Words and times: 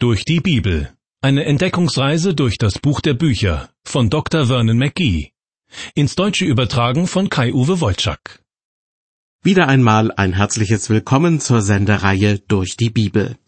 Durch 0.00 0.24
die 0.24 0.38
Bibel. 0.38 0.92
Eine 1.22 1.44
Entdeckungsreise 1.44 2.32
durch 2.32 2.56
das 2.56 2.78
Buch 2.78 3.00
der 3.00 3.14
Bücher 3.14 3.68
von 3.82 4.10
Dr. 4.10 4.46
Vernon 4.46 4.78
McGee. 4.78 5.32
Ins 5.96 6.14
Deutsche 6.14 6.44
übertragen 6.44 7.08
von 7.08 7.28
Kai-Uwe 7.28 7.80
Wolczak. 7.80 8.40
Wieder 9.42 9.66
einmal 9.66 10.12
ein 10.12 10.34
herzliches 10.34 10.88
Willkommen 10.88 11.40
zur 11.40 11.62
Sendereihe 11.62 12.38
Durch 12.38 12.76
die 12.76 12.90
Bibel. 12.90 13.38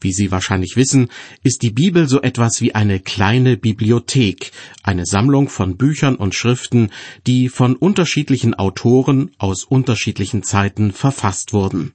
Wie 0.00 0.14
Sie 0.14 0.30
wahrscheinlich 0.30 0.76
wissen, 0.76 1.10
ist 1.42 1.60
die 1.60 1.72
Bibel 1.72 2.08
so 2.08 2.22
etwas 2.22 2.62
wie 2.62 2.74
eine 2.74 2.98
kleine 2.98 3.58
Bibliothek, 3.58 4.50
eine 4.82 5.04
Sammlung 5.04 5.50
von 5.50 5.76
Büchern 5.76 6.16
und 6.16 6.34
Schriften, 6.34 6.90
die 7.26 7.50
von 7.50 7.76
unterschiedlichen 7.76 8.54
Autoren 8.54 9.32
aus 9.36 9.64
unterschiedlichen 9.64 10.42
Zeiten 10.42 10.92
verfasst 10.92 11.52
wurden. 11.52 11.92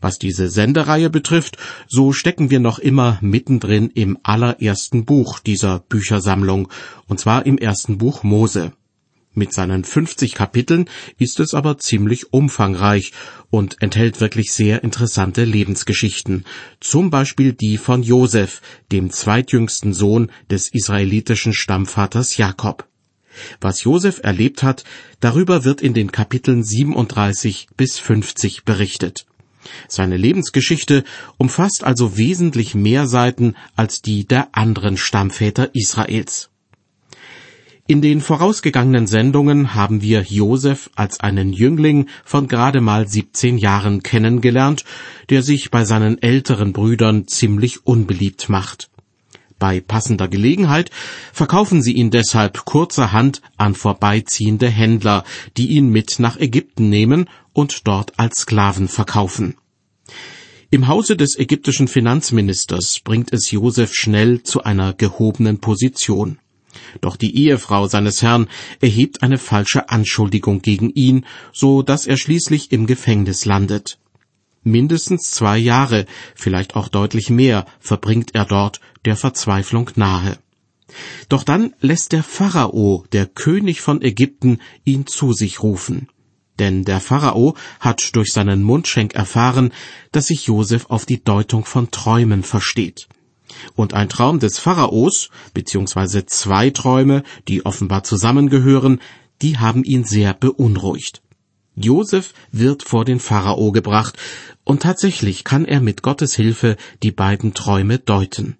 Was 0.00 0.18
diese 0.18 0.48
Sendereihe 0.48 1.10
betrifft, 1.10 1.58
so 1.88 2.12
stecken 2.12 2.50
wir 2.50 2.60
noch 2.60 2.78
immer 2.78 3.18
mittendrin 3.20 3.90
im 3.90 4.18
allerersten 4.22 5.04
Buch 5.04 5.38
dieser 5.38 5.80
Büchersammlung, 5.80 6.68
und 7.06 7.20
zwar 7.20 7.46
im 7.46 7.58
ersten 7.58 7.98
Buch 7.98 8.22
Mose. 8.22 8.72
Mit 9.38 9.52
seinen 9.52 9.84
50 9.84 10.34
Kapiteln 10.34 10.90
ist 11.16 11.38
es 11.38 11.54
aber 11.54 11.78
ziemlich 11.78 12.32
umfangreich 12.32 13.12
und 13.50 13.80
enthält 13.80 14.20
wirklich 14.20 14.52
sehr 14.52 14.82
interessante 14.82 15.44
Lebensgeschichten, 15.44 16.44
zum 16.80 17.10
Beispiel 17.10 17.52
die 17.52 17.78
von 17.78 18.02
Josef, 18.02 18.60
dem 18.90 19.10
zweitjüngsten 19.10 19.92
Sohn 19.92 20.32
des 20.50 20.68
israelitischen 20.70 21.52
Stammvaters 21.52 22.36
Jakob. 22.36 22.88
Was 23.60 23.84
Josef 23.84 24.20
erlebt 24.24 24.64
hat, 24.64 24.82
darüber 25.20 25.64
wird 25.64 25.82
in 25.82 25.94
den 25.94 26.10
Kapiteln 26.10 26.64
37 26.64 27.68
bis 27.76 28.00
50 28.00 28.64
berichtet. 28.64 29.26
Seine 29.88 30.16
Lebensgeschichte 30.16 31.04
umfasst 31.36 31.84
also 31.84 32.16
wesentlich 32.16 32.74
mehr 32.74 33.06
Seiten 33.06 33.54
als 33.76 34.02
die 34.02 34.26
der 34.26 34.48
anderen 34.52 34.96
Stammväter 34.96 35.74
Israels. 35.74 36.50
In 37.90 38.02
den 38.02 38.20
vorausgegangenen 38.20 39.06
Sendungen 39.06 39.74
haben 39.74 40.02
wir 40.02 40.20
Josef 40.20 40.90
als 40.94 41.20
einen 41.20 41.54
Jüngling 41.54 42.08
von 42.22 42.46
gerade 42.46 42.82
mal 42.82 43.08
17 43.08 43.56
Jahren 43.56 44.02
kennengelernt, 44.02 44.84
der 45.30 45.42
sich 45.42 45.70
bei 45.70 45.86
seinen 45.86 46.20
älteren 46.20 46.74
Brüdern 46.74 47.26
ziemlich 47.28 47.86
unbeliebt 47.86 48.50
macht. 48.50 48.90
Bei 49.58 49.80
passender 49.80 50.28
Gelegenheit 50.28 50.90
verkaufen 51.32 51.82
sie 51.82 51.92
ihn 51.92 52.10
deshalb 52.10 52.64
kurzerhand 52.64 53.42
an 53.56 53.74
vorbeiziehende 53.74 54.68
Händler, 54.68 55.24
die 55.56 55.68
ihn 55.68 55.88
mit 55.88 56.20
nach 56.20 56.38
Ägypten 56.38 56.88
nehmen 56.88 57.28
und 57.52 57.88
dort 57.88 58.18
als 58.18 58.40
Sklaven 58.40 58.86
verkaufen. 58.86 59.56
Im 60.70 60.86
Hause 60.86 61.16
des 61.16 61.38
ägyptischen 61.38 61.88
Finanzministers 61.88 63.00
bringt 63.00 63.32
es 63.32 63.50
Josef 63.50 63.94
schnell 63.94 64.42
zu 64.42 64.62
einer 64.62 64.92
gehobenen 64.92 65.58
Position. 65.60 66.38
Doch 67.00 67.16
die 67.16 67.34
Ehefrau 67.36 67.88
seines 67.88 68.22
Herrn 68.22 68.48
erhebt 68.80 69.22
eine 69.22 69.38
falsche 69.38 69.88
Anschuldigung 69.88 70.60
gegen 70.60 70.90
ihn, 70.90 71.24
so 71.52 71.82
dass 71.82 72.06
er 72.06 72.16
schließlich 72.16 72.70
im 72.70 72.86
Gefängnis 72.86 73.44
landet. 73.44 73.98
Mindestens 74.62 75.30
zwei 75.30 75.56
Jahre, 75.56 76.04
vielleicht 76.34 76.76
auch 76.76 76.88
deutlich 76.88 77.30
mehr, 77.30 77.64
verbringt 77.80 78.34
er 78.34 78.44
dort 78.44 78.80
der 79.04 79.16
Verzweiflung 79.16 79.90
nahe. 79.96 80.38
Doch 81.28 81.44
dann 81.44 81.74
lässt 81.80 82.12
der 82.12 82.22
Pharao, 82.22 83.04
der 83.12 83.26
König 83.26 83.80
von 83.80 84.00
Ägypten, 84.02 84.60
ihn 84.84 85.06
zu 85.06 85.32
sich 85.32 85.62
rufen. 85.62 86.08
Denn 86.58 86.84
der 86.84 87.00
Pharao 87.00 87.54
hat 87.78 88.16
durch 88.16 88.32
seinen 88.32 88.62
Mundschenk 88.62 89.14
erfahren, 89.14 89.72
dass 90.12 90.26
sich 90.26 90.46
Josef 90.46 90.86
auf 90.88 91.06
die 91.06 91.22
Deutung 91.22 91.64
von 91.64 91.90
Träumen 91.90 92.42
versteht. 92.42 93.08
Und 93.74 93.94
ein 93.94 94.08
Traum 94.08 94.40
des 94.40 94.58
Pharaos, 94.58 95.30
beziehungsweise 95.54 96.26
zwei 96.26 96.70
Träume, 96.70 97.22
die 97.46 97.64
offenbar 97.64 98.04
zusammengehören, 98.04 99.00
die 99.40 99.58
haben 99.58 99.84
ihn 99.84 100.04
sehr 100.04 100.34
beunruhigt. 100.34 101.22
Josef 101.76 102.34
wird 102.50 102.82
vor 102.82 103.04
den 103.04 103.20
Pharao 103.20 103.72
gebracht, 103.72 104.18
und 104.64 104.82
tatsächlich 104.82 105.44
kann 105.44 105.64
er 105.64 105.80
mit 105.80 106.02
Gottes 106.02 106.34
Hilfe 106.34 106.76
die 107.02 107.12
beiden 107.12 107.54
Träume 107.54 107.98
deuten. 107.98 108.57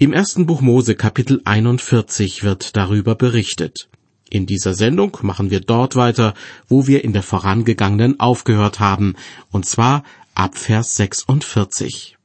Im 0.00 0.12
ersten 0.12 0.46
Buch 0.46 0.60
Mose 0.60 0.94
Kapitel 0.94 1.42
41 1.44 2.44
wird 2.44 2.76
darüber 2.76 3.16
berichtet. 3.16 3.88
In 4.30 4.46
dieser 4.46 4.72
Sendung 4.72 5.18
machen 5.22 5.50
wir 5.50 5.58
dort 5.58 5.96
weiter, 5.96 6.34
wo 6.68 6.86
wir 6.86 7.02
in 7.02 7.12
der 7.12 7.24
vorangegangenen 7.24 8.20
aufgehört 8.20 8.78
haben, 8.78 9.16
und 9.50 9.66
zwar 9.66 10.04
ab 10.36 10.56
Vers 10.56 10.94
46. 10.94 12.16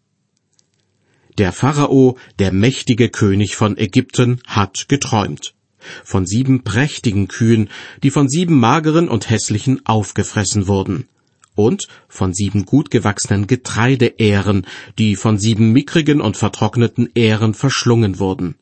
Der 1.39 1.51
Pharao, 1.51 2.19
der 2.37 2.53
mächtige 2.53 3.09
König 3.09 3.55
von 3.55 3.75
Ägypten, 3.75 4.39
hat 4.45 4.87
geträumt. 4.87 5.55
Von 6.03 6.27
sieben 6.27 6.63
prächtigen 6.63 7.27
Kühen, 7.27 7.71
die 8.03 8.11
von 8.11 8.29
sieben 8.29 8.59
mageren 8.59 9.09
und 9.09 9.31
hässlichen 9.31 9.83
aufgefressen 9.83 10.67
wurden. 10.67 11.07
Und 11.55 11.87
von 12.07 12.33
sieben 12.33 12.65
gut 12.65 12.89
gewachsenen 12.89 13.47
Getreideähren, 13.47 14.65
die 14.97 15.15
von 15.15 15.37
sieben 15.37 15.71
mickrigen 15.71 16.21
und 16.21 16.37
vertrockneten 16.37 17.09
Ähren 17.13 17.53
verschlungen 17.53 18.19
wurden. 18.19 18.55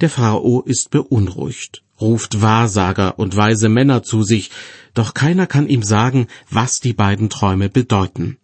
Der 0.00 0.10
Pharao 0.10 0.62
ist 0.62 0.90
beunruhigt, 0.90 1.82
ruft 2.00 2.42
Wahrsager 2.42 3.18
und 3.18 3.36
weise 3.36 3.68
Männer 3.68 4.02
zu 4.02 4.22
sich, 4.22 4.50
doch 4.94 5.14
keiner 5.14 5.46
kann 5.46 5.68
ihm 5.68 5.82
sagen, 5.82 6.26
was 6.50 6.80
die 6.80 6.92
beiden 6.92 7.30
Träume 7.30 7.68
bedeuten. 7.68 8.36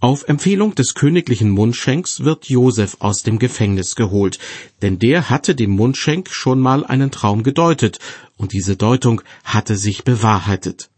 Auf 0.00 0.28
Empfehlung 0.28 0.74
des 0.74 0.94
königlichen 0.94 1.48
Mundschenks 1.48 2.20
wird 2.20 2.50
Josef 2.50 2.96
aus 2.98 3.22
dem 3.22 3.38
Gefängnis 3.38 3.94
geholt, 3.94 4.38
denn 4.82 4.98
der 4.98 5.30
hatte 5.30 5.54
dem 5.54 5.70
Mundschenk 5.70 6.30
schon 6.30 6.60
mal 6.60 6.84
einen 6.84 7.10
Traum 7.10 7.42
gedeutet, 7.42 8.00
und 8.36 8.52
diese 8.52 8.76
Deutung 8.76 9.22
hatte 9.44 9.76
sich 9.76 10.04
bewahrheitet. 10.04 10.90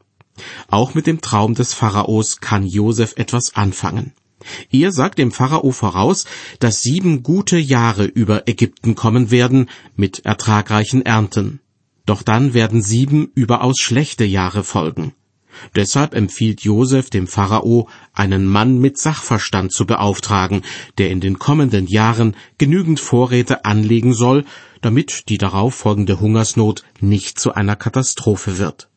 Auch 0.69 0.94
mit 0.94 1.06
dem 1.06 1.20
Traum 1.20 1.54
des 1.54 1.74
Pharaos 1.74 2.41
kann 2.41 2.66
Josef 2.66 3.14
etwas 3.16 3.54
anfangen. 3.54 4.12
Er 4.70 4.92
sagt 4.92 5.19
dem 5.19 5.32
Pharao 5.32 5.72
voraus, 5.72 6.26
dass 6.60 6.82
sieben 6.82 7.22
gute 7.22 7.58
Jahre 7.58 8.04
über 8.04 8.48
Ägypten 8.48 8.94
kommen 8.94 9.30
werden 9.30 9.69
mit 9.96 10.25
ertragreichen 10.25 11.04
Ernten. 11.04 11.60
Doch 12.04 12.22
dann 12.22 12.54
werden 12.54 12.82
sieben 12.82 13.30
überaus 13.34 13.78
schlechte 13.80 14.25
Jahre 14.25 14.62
folgen. 14.62 15.14
Deshalb 15.75 16.14
empfiehlt 16.14 16.62
Josef 16.62 17.08
dem 17.08 17.26
Pharao, 17.26 17.88
einen 18.12 18.46
Mann 18.46 18.78
mit 18.78 18.98
Sachverstand 18.98 19.72
zu 19.72 19.86
beauftragen, 19.86 20.62
der 20.98 21.10
in 21.10 21.20
den 21.20 21.38
kommenden 21.38 21.86
Jahren 21.86 22.36
genügend 22.58 23.00
Vorräte 23.00 23.64
anlegen 23.64 24.12
soll, 24.12 24.44
damit 24.82 25.28
die 25.30 25.38
darauf 25.38 25.75
folgende 25.75 26.20
Hungersnot 26.20 26.84
nicht 27.00 27.41
zu 27.41 27.54
einer 27.54 27.75
Katastrophe 27.75 28.58
wird. 28.58 28.91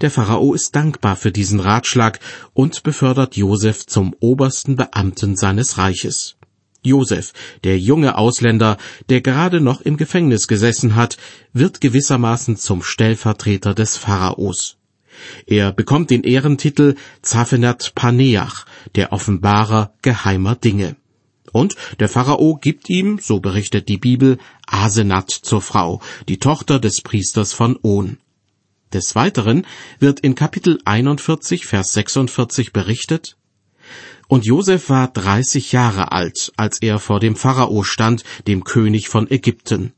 Der 0.00 0.10
Pharao 0.10 0.54
ist 0.54 0.74
dankbar 0.74 1.16
für 1.16 1.32
diesen 1.32 1.60
Ratschlag 1.60 2.20
und 2.54 2.82
befördert 2.82 3.36
Josef 3.36 3.86
zum 3.86 4.14
obersten 4.20 4.76
Beamten 4.76 5.36
seines 5.36 5.78
Reiches. 5.78 6.36
Josef, 6.82 7.32
der 7.64 7.78
junge 7.78 8.16
Ausländer, 8.16 8.78
der 9.10 9.20
gerade 9.20 9.60
noch 9.60 9.82
im 9.82 9.96
Gefängnis 9.96 10.48
gesessen 10.48 10.94
hat, 10.96 11.18
wird 11.52 11.80
gewissermaßen 11.80 12.56
zum 12.56 12.82
Stellvertreter 12.82 13.74
des 13.74 13.96
Pharaos. 13.98 14.76
Er 15.46 15.72
bekommt 15.72 16.10
den 16.10 16.22
Ehrentitel 16.22 16.94
Zaphenat 17.20 17.94
Paneach, 17.94 18.64
der 18.94 19.12
Offenbarer 19.12 19.92
geheimer 20.00 20.54
Dinge. 20.54 20.96
Und 21.52 21.74
der 21.98 22.08
Pharao 22.08 22.56
gibt 22.56 22.88
ihm, 22.88 23.18
so 23.20 23.40
berichtet 23.40 23.88
die 23.88 23.98
Bibel, 23.98 24.38
Asenat 24.66 25.30
zur 25.30 25.60
Frau, 25.60 26.00
die 26.28 26.38
Tochter 26.38 26.78
des 26.78 27.02
Priesters 27.02 27.52
von 27.52 27.78
On. 27.82 28.18
Des 28.92 29.14
Weiteren 29.14 29.66
wird 29.98 30.20
in 30.20 30.34
Kapitel 30.34 30.80
41, 30.84 31.66
Vers 31.66 31.92
46 31.92 32.72
berichtet, 32.72 33.36
und 34.30 34.44
Josef 34.44 34.88
war 34.88 35.08
dreißig 35.08 35.72
Jahre 35.72 36.12
alt, 36.12 36.52
als 36.56 36.80
er 36.80 37.00
vor 37.00 37.18
dem 37.18 37.34
Pharao 37.34 37.82
stand, 37.82 38.22
dem 38.46 38.62
König 38.62 39.08
von 39.08 39.28
Ägypten. 39.28 39.92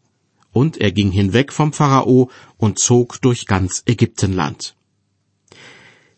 Und 0.52 0.78
er 0.78 0.90
ging 0.90 1.10
hinweg 1.10 1.52
vom 1.52 1.74
Pharao 1.74 2.30
und 2.56 2.78
zog 2.78 3.20
durch 3.20 3.44
ganz 3.44 3.82
Ägyptenland. 3.84 4.74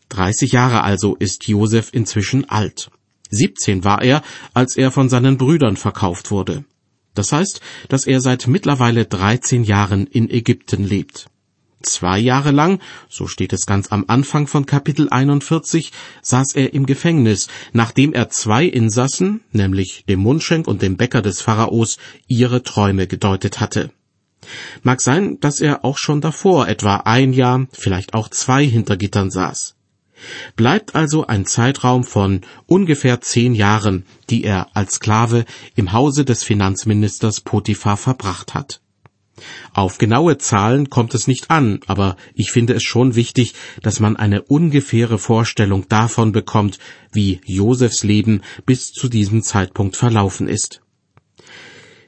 Dreißig 0.07 0.53
Jahre 0.53 0.83
also 0.83 1.15
ist 1.15 1.47
Josef 1.49 1.89
inzwischen 1.91 2.49
alt. 2.49 2.89
Siebzehn 3.29 3.83
war 3.83 4.01
er, 4.01 4.21
als 4.53 4.77
er 4.77 4.91
von 4.91 5.09
seinen 5.09 5.37
Brüdern 5.37 5.75
verkauft 5.75 6.31
wurde. 6.31 6.63
Das 7.15 7.33
heißt, 7.33 7.59
dass 7.89 8.07
er 8.07 8.21
seit 8.21 8.47
mittlerweile 8.47 9.05
dreizehn 9.05 9.65
Jahren 9.65 10.07
in 10.07 10.29
Ägypten 10.29 10.85
lebt. 10.85 11.27
Zwei 11.85 12.17
Jahre 12.17 12.49
lang, 12.49 12.81
so 13.09 13.27
steht 13.27 13.53
es 13.53 13.67
ganz 13.67 13.91
am 13.91 14.05
Anfang 14.07 14.47
von 14.47 14.65
Kapitel 14.65 15.07
41, 15.07 15.91
saß 16.23 16.55
er 16.55 16.73
im 16.73 16.87
Gefängnis, 16.87 17.47
nachdem 17.73 18.11
er 18.11 18.29
zwei 18.29 18.65
Insassen, 18.65 19.41
nämlich 19.51 20.03
dem 20.09 20.19
Mundschenk 20.19 20.67
und 20.67 20.81
dem 20.81 20.97
Bäcker 20.97 21.21
des 21.21 21.41
Pharaos, 21.41 21.97
ihre 22.27 22.63
Träume 22.63 23.05
gedeutet 23.05 23.59
hatte. 23.59 23.91
Mag 24.81 24.99
sein, 24.99 25.39
dass 25.41 25.61
er 25.61 25.85
auch 25.85 25.99
schon 25.99 26.21
davor 26.21 26.67
etwa 26.67 26.97
ein 26.97 27.33
Jahr, 27.33 27.67
vielleicht 27.71 28.15
auch 28.15 28.29
zwei 28.29 28.65
hinter 28.65 28.97
Gittern 28.97 29.29
saß. 29.29 29.75
Bleibt 30.55 30.95
also 30.95 31.27
ein 31.27 31.45
Zeitraum 31.45 32.03
von 32.03 32.41
ungefähr 32.65 33.21
zehn 33.21 33.53
Jahren, 33.53 34.05
die 34.31 34.43
er 34.43 34.75
als 34.75 34.95
Sklave 34.95 35.45
im 35.75 35.91
Hause 35.91 36.25
des 36.25 36.43
Finanzministers 36.43 37.41
Potiphar 37.41 37.97
verbracht 37.97 38.55
hat. 38.55 38.81
Auf 39.73 39.97
genaue 39.97 40.37
Zahlen 40.37 40.89
kommt 40.89 41.13
es 41.13 41.27
nicht 41.27 41.51
an, 41.51 41.79
aber 41.87 42.15
ich 42.33 42.51
finde 42.51 42.73
es 42.73 42.83
schon 42.83 43.15
wichtig, 43.15 43.53
dass 43.81 43.99
man 43.99 44.15
eine 44.15 44.41
ungefähre 44.43 45.17
Vorstellung 45.17 45.87
davon 45.89 46.31
bekommt, 46.31 46.79
wie 47.11 47.41
Josefs 47.45 48.03
Leben 48.03 48.41
bis 48.65 48.91
zu 48.91 49.09
diesem 49.09 49.43
Zeitpunkt 49.43 49.97
verlaufen 49.97 50.47
ist. 50.47 50.81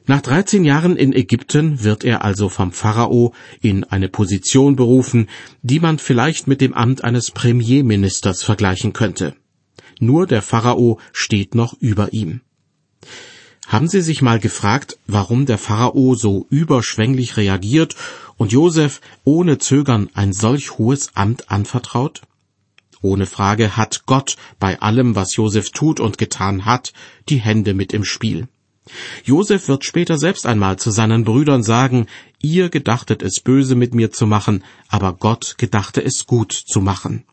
Nach 0.06 0.22
13 0.22 0.64
Jahren 0.64 0.96
in 0.96 1.12
Ägypten 1.12 1.84
wird 1.84 2.02
er 2.02 2.24
also 2.24 2.48
vom 2.48 2.72
Pharao 2.72 3.34
in 3.60 3.84
eine 3.84 4.08
Position 4.08 4.74
berufen, 4.74 5.28
die 5.60 5.80
man 5.80 5.98
vielleicht 5.98 6.46
mit 6.46 6.62
dem 6.62 6.72
Amt 6.72 7.04
eines 7.04 7.30
Premierministers 7.30 8.42
vergleichen 8.42 8.94
könnte. 8.94 9.34
Nur 10.00 10.26
der 10.26 10.40
Pharao 10.40 10.98
steht 11.12 11.54
noch 11.54 11.74
über 11.78 12.14
ihm. 12.14 12.40
Haben 13.68 13.86
Sie 13.86 14.00
sich 14.00 14.22
mal 14.22 14.40
gefragt, 14.40 14.98
warum 15.06 15.44
der 15.44 15.58
Pharao 15.58 16.14
so 16.14 16.46
überschwänglich 16.48 17.36
reagiert 17.36 17.96
und 18.38 18.50
Josef 18.50 19.02
ohne 19.24 19.58
Zögern 19.58 20.08
ein 20.14 20.32
solch 20.32 20.78
hohes 20.78 21.10
Amt 21.14 21.50
anvertraut? 21.50 22.22
Ohne 23.02 23.26
Frage 23.26 23.76
hat 23.76 24.06
Gott 24.06 24.36
bei 24.58 24.80
allem, 24.80 25.16
was 25.16 25.36
Josef 25.36 25.68
tut 25.70 26.00
und 26.00 26.16
getan 26.16 26.64
hat, 26.64 26.94
die 27.28 27.36
Hände 27.36 27.74
mit 27.74 27.92
im 27.92 28.06
Spiel. 28.06 28.48
Josef 29.22 29.68
wird 29.68 29.84
später 29.84 30.16
selbst 30.16 30.46
einmal 30.46 30.78
zu 30.78 30.90
seinen 30.90 31.24
Brüdern 31.24 31.62
sagen, 31.62 32.06
ihr 32.40 32.70
gedachtet 32.70 33.22
es 33.22 33.40
böse 33.40 33.74
mit 33.74 33.94
mir 33.94 34.10
zu 34.10 34.26
machen, 34.26 34.64
aber 34.88 35.12
Gott 35.12 35.56
gedachte 35.58 36.02
es 36.02 36.24
gut 36.24 36.52
zu 36.54 36.80
machen. 36.80 37.24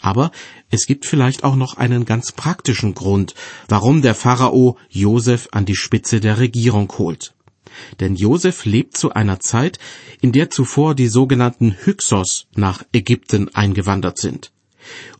Aber 0.00 0.30
es 0.70 0.86
gibt 0.86 1.06
vielleicht 1.06 1.44
auch 1.44 1.56
noch 1.56 1.76
einen 1.76 2.04
ganz 2.04 2.32
praktischen 2.32 2.94
Grund, 2.94 3.34
warum 3.68 4.02
der 4.02 4.14
Pharao 4.14 4.78
Josef 4.88 5.48
an 5.52 5.64
die 5.64 5.76
Spitze 5.76 6.20
der 6.20 6.38
Regierung 6.38 6.92
holt. 6.98 7.34
Denn 8.00 8.14
Josef 8.14 8.64
lebt 8.64 8.96
zu 8.96 9.12
einer 9.12 9.40
Zeit, 9.40 9.78
in 10.20 10.32
der 10.32 10.50
zuvor 10.50 10.94
die 10.94 11.08
sogenannten 11.08 11.76
Hyksos 11.84 12.46
nach 12.54 12.82
Ägypten 12.92 13.54
eingewandert 13.54 14.18
sind. 14.18 14.52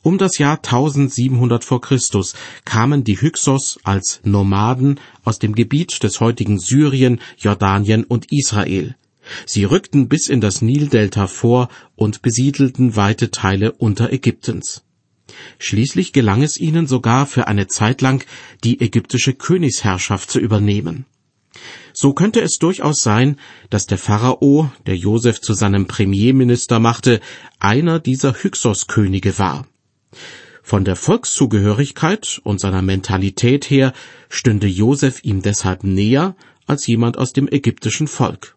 Um 0.03 0.17
das 0.19 0.39
Jahr 0.39 0.57
1700 0.59 1.65
vor 1.65 1.81
Christus 1.81 2.35
kamen 2.65 3.03
die 3.03 3.21
Hyksos 3.21 3.79
als 3.83 4.21
Nomaden 4.23 5.01
aus 5.25 5.39
dem 5.39 5.55
Gebiet 5.55 6.03
des 6.03 6.21
heutigen 6.21 6.59
Syrien, 6.59 7.21
Jordanien 7.37 8.05
und 8.05 8.31
Israel. 8.31 8.95
Sie 9.45 9.65
rückten 9.65 10.09
bis 10.09 10.29
in 10.29 10.41
das 10.41 10.63
Nildelta 10.63 11.27
vor 11.27 11.69
und 11.95 12.23
besiedelten 12.23 12.97
weite 12.97 13.31
Teile 13.31 13.73
Unterägyptens. 13.73 14.83
Schließlich 15.59 16.13
gelang 16.13 16.43
es 16.43 16.57
ihnen 16.57 16.87
sogar 16.87 17.27
für 17.27 17.49
eine 17.49 17.67
Zeit 17.67 18.01
lang, 18.01 18.25
die 18.65 18.81
ägyptische 18.81 19.35
Königsherrschaft 19.35 20.31
zu 20.31 20.39
übernehmen. 20.39 21.05
So 21.93 22.13
könnte 22.13 22.43
es 22.43 22.59
durchaus 22.59 23.03
sein, 23.03 23.37
dass 23.71 23.87
der 23.87 23.99
Pharao, 23.99 24.71
der 24.87 24.97
Josef 24.97 25.41
zu 25.41 25.55
seinem 25.55 25.87
Premierminister 25.87 26.79
machte, 26.79 27.21
einer 27.59 27.99
dieser 27.99 28.35
Hyksos-Könige 28.35 29.39
war. 29.39 29.67
Von 30.63 30.85
der 30.85 30.97
Volkszugehörigkeit 30.97 32.41
und 32.45 32.61
seiner 32.61 32.83
Mentalität 32.83 33.71
her 33.71 33.93
stünde 34.29 34.67
Josef 34.67 35.21
ihm 35.23 35.41
deshalb 35.41 35.85
näher 35.85 36.37
als 36.67 36.87
jemand 36.87 37.17
aus 37.19 37.33
dem 37.33 37.49
ägyptischen 37.49 38.09
Volk. 38.09 38.56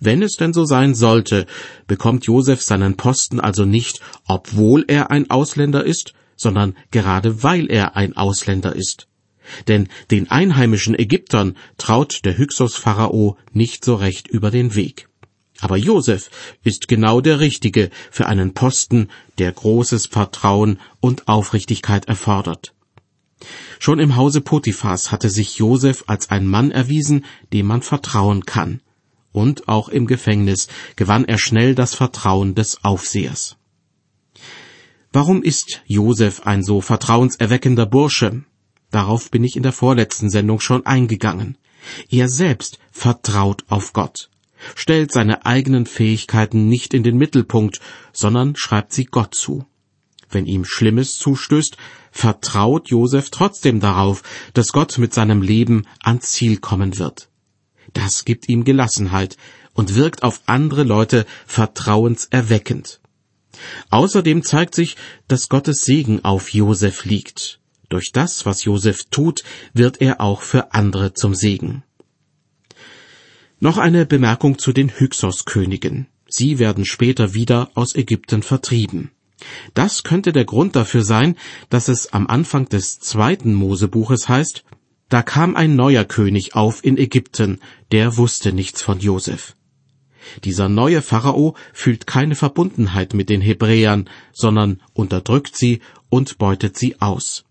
Wenn 0.00 0.22
es 0.22 0.36
denn 0.36 0.54
so 0.54 0.64
sein 0.64 0.94
sollte, 0.94 1.46
bekommt 1.86 2.24
Josef 2.24 2.62
seinen 2.62 2.96
Posten 2.96 3.38
also 3.38 3.66
nicht, 3.66 4.00
obwohl 4.26 4.84
er 4.88 5.10
ein 5.10 5.30
Ausländer 5.30 5.84
ist, 5.84 6.14
sondern 6.36 6.74
gerade 6.90 7.42
weil 7.42 7.70
er 7.70 7.96
ein 7.96 8.16
Ausländer 8.16 8.74
ist. 8.74 9.08
Denn 9.68 9.88
den 10.10 10.30
einheimischen 10.30 10.98
Ägyptern 10.98 11.56
traut 11.76 12.24
der 12.24 12.38
Hyksos-Pharao 12.38 13.36
nicht 13.52 13.84
so 13.84 13.94
recht 13.94 14.26
über 14.26 14.50
den 14.50 14.74
Weg. 14.74 15.08
Aber 15.60 15.76
Josef 15.76 16.30
ist 16.64 16.88
genau 16.88 17.20
der 17.20 17.40
Richtige 17.40 17.90
für 18.10 18.26
einen 18.26 18.54
Posten, 18.54 19.08
der 19.38 19.52
großes 19.52 20.06
Vertrauen 20.06 20.78
und 21.00 21.28
Aufrichtigkeit 21.28 22.08
erfordert. 22.08 22.72
Schon 23.78 23.98
im 23.98 24.16
Hause 24.16 24.40
Potiphas 24.40 25.12
hatte 25.12 25.28
sich 25.28 25.58
Josef 25.58 26.04
als 26.06 26.30
ein 26.30 26.46
Mann 26.46 26.70
erwiesen, 26.70 27.26
dem 27.52 27.66
man 27.66 27.82
vertrauen 27.82 28.46
kann. 28.46 28.80
Und 29.32 29.68
auch 29.68 29.88
im 29.88 30.06
Gefängnis 30.06 30.68
gewann 30.96 31.24
er 31.24 31.38
schnell 31.38 31.74
das 31.74 31.94
Vertrauen 31.94 32.54
des 32.54 32.84
Aufsehers. 32.84 33.56
Warum 35.12 35.42
ist 35.42 35.82
Josef 35.86 36.42
ein 36.46 36.62
so 36.62 36.80
vertrauenserweckender 36.80 37.86
Bursche? 37.86 38.44
Darauf 38.90 39.30
bin 39.30 39.44
ich 39.44 39.56
in 39.56 39.62
der 39.62 39.72
vorletzten 39.72 40.30
Sendung 40.30 40.60
schon 40.60 40.86
eingegangen. 40.86 41.58
Er 42.08 42.28
selbst 42.28 42.78
vertraut 42.90 43.64
auf 43.68 43.92
Gott, 43.92 44.30
stellt 44.74 45.12
seine 45.12 45.46
eigenen 45.46 45.86
Fähigkeiten 45.86 46.68
nicht 46.68 46.94
in 46.94 47.02
den 47.02 47.16
Mittelpunkt, 47.16 47.80
sondern 48.12 48.56
schreibt 48.56 48.92
sie 48.92 49.04
Gott 49.04 49.34
zu. 49.34 49.64
Wenn 50.28 50.46
ihm 50.46 50.64
Schlimmes 50.64 51.18
zustößt, 51.18 51.76
vertraut 52.12 52.88
Josef 52.88 53.30
trotzdem 53.30 53.80
darauf, 53.80 54.22
dass 54.54 54.72
Gott 54.72 54.98
mit 54.98 55.12
seinem 55.12 55.42
Leben 55.42 55.86
ans 56.02 56.32
Ziel 56.32 56.58
kommen 56.58 56.98
wird. 56.98 57.29
Das 57.92 58.24
gibt 58.24 58.48
ihm 58.48 58.64
Gelassenheit 58.64 59.36
und 59.74 59.94
wirkt 59.94 60.22
auf 60.22 60.42
andere 60.46 60.82
Leute 60.82 61.26
vertrauenserweckend. 61.46 63.00
Außerdem 63.90 64.42
zeigt 64.42 64.74
sich, 64.74 64.96
dass 65.28 65.48
Gottes 65.48 65.84
Segen 65.84 66.24
auf 66.24 66.52
Josef 66.52 67.04
liegt. 67.04 67.60
Durch 67.88 68.12
das, 68.12 68.46
was 68.46 68.64
Josef 68.64 69.04
tut, 69.10 69.42
wird 69.74 70.00
er 70.00 70.20
auch 70.20 70.42
für 70.42 70.72
andere 70.72 71.12
zum 71.12 71.34
Segen. 71.34 71.82
Noch 73.58 73.78
eine 73.78 74.06
Bemerkung 74.06 74.58
zu 74.58 74.72
den 74.72 74.88
Hyksos-Königen. 74.88 76.06
Sie 76.28 76.58
werden 76.58 76.84
später 76.84 77.34
wieder 77.34 77.70
aus 77.74 77.94
Ägypten 77.94 78.42
vertrieben. 78.42 79.10
Das 79.74 80.04
könnte 80.04 80.32
der 80.32 80.44
Grund 80.44 80.76
dafür 80.76 81.02
sein, 81.02 81.36
dass 81.68 81.88
es 81.88 82.12
am 82.12 82.26
Anfang 82.26 82.68
des 82.68 83.00
zweiten 83.00 83.54
Mosebuches 83.54 84.28
heißt, 84.28 84.64
da 85.10 85.22
kam 85.22 85.56
ein 85.56 85.76
neuer 85.76 86.04
König 86.04 86.54
auf 86.54 86.84
in 86.84 86.96
Ägypten, 86.96 87.60
der 87.92 88.16
wusste 88.16 88.52
nichts 88.52 88.80
von 88.80 89.00
Josef. 89.00 89.54
Dieser 90.44 90.68
neue 90.68 91.02
Pharao 91.02 91.56
fühlt 91.72 92.06
keine 92.06 92.36
Verbundenheit 92.36 93.12
mit 93.12 93.28
den 93.28 93.40
Hebräern, 93.40 94.08
sondern 94.32 94.80
unterdrückt 94.92 95.56
sie 95.56 95.80
und 96.08 96.38
beutet 96.38 96.78
sie 96.78 97.00
aus. 97.00 97.44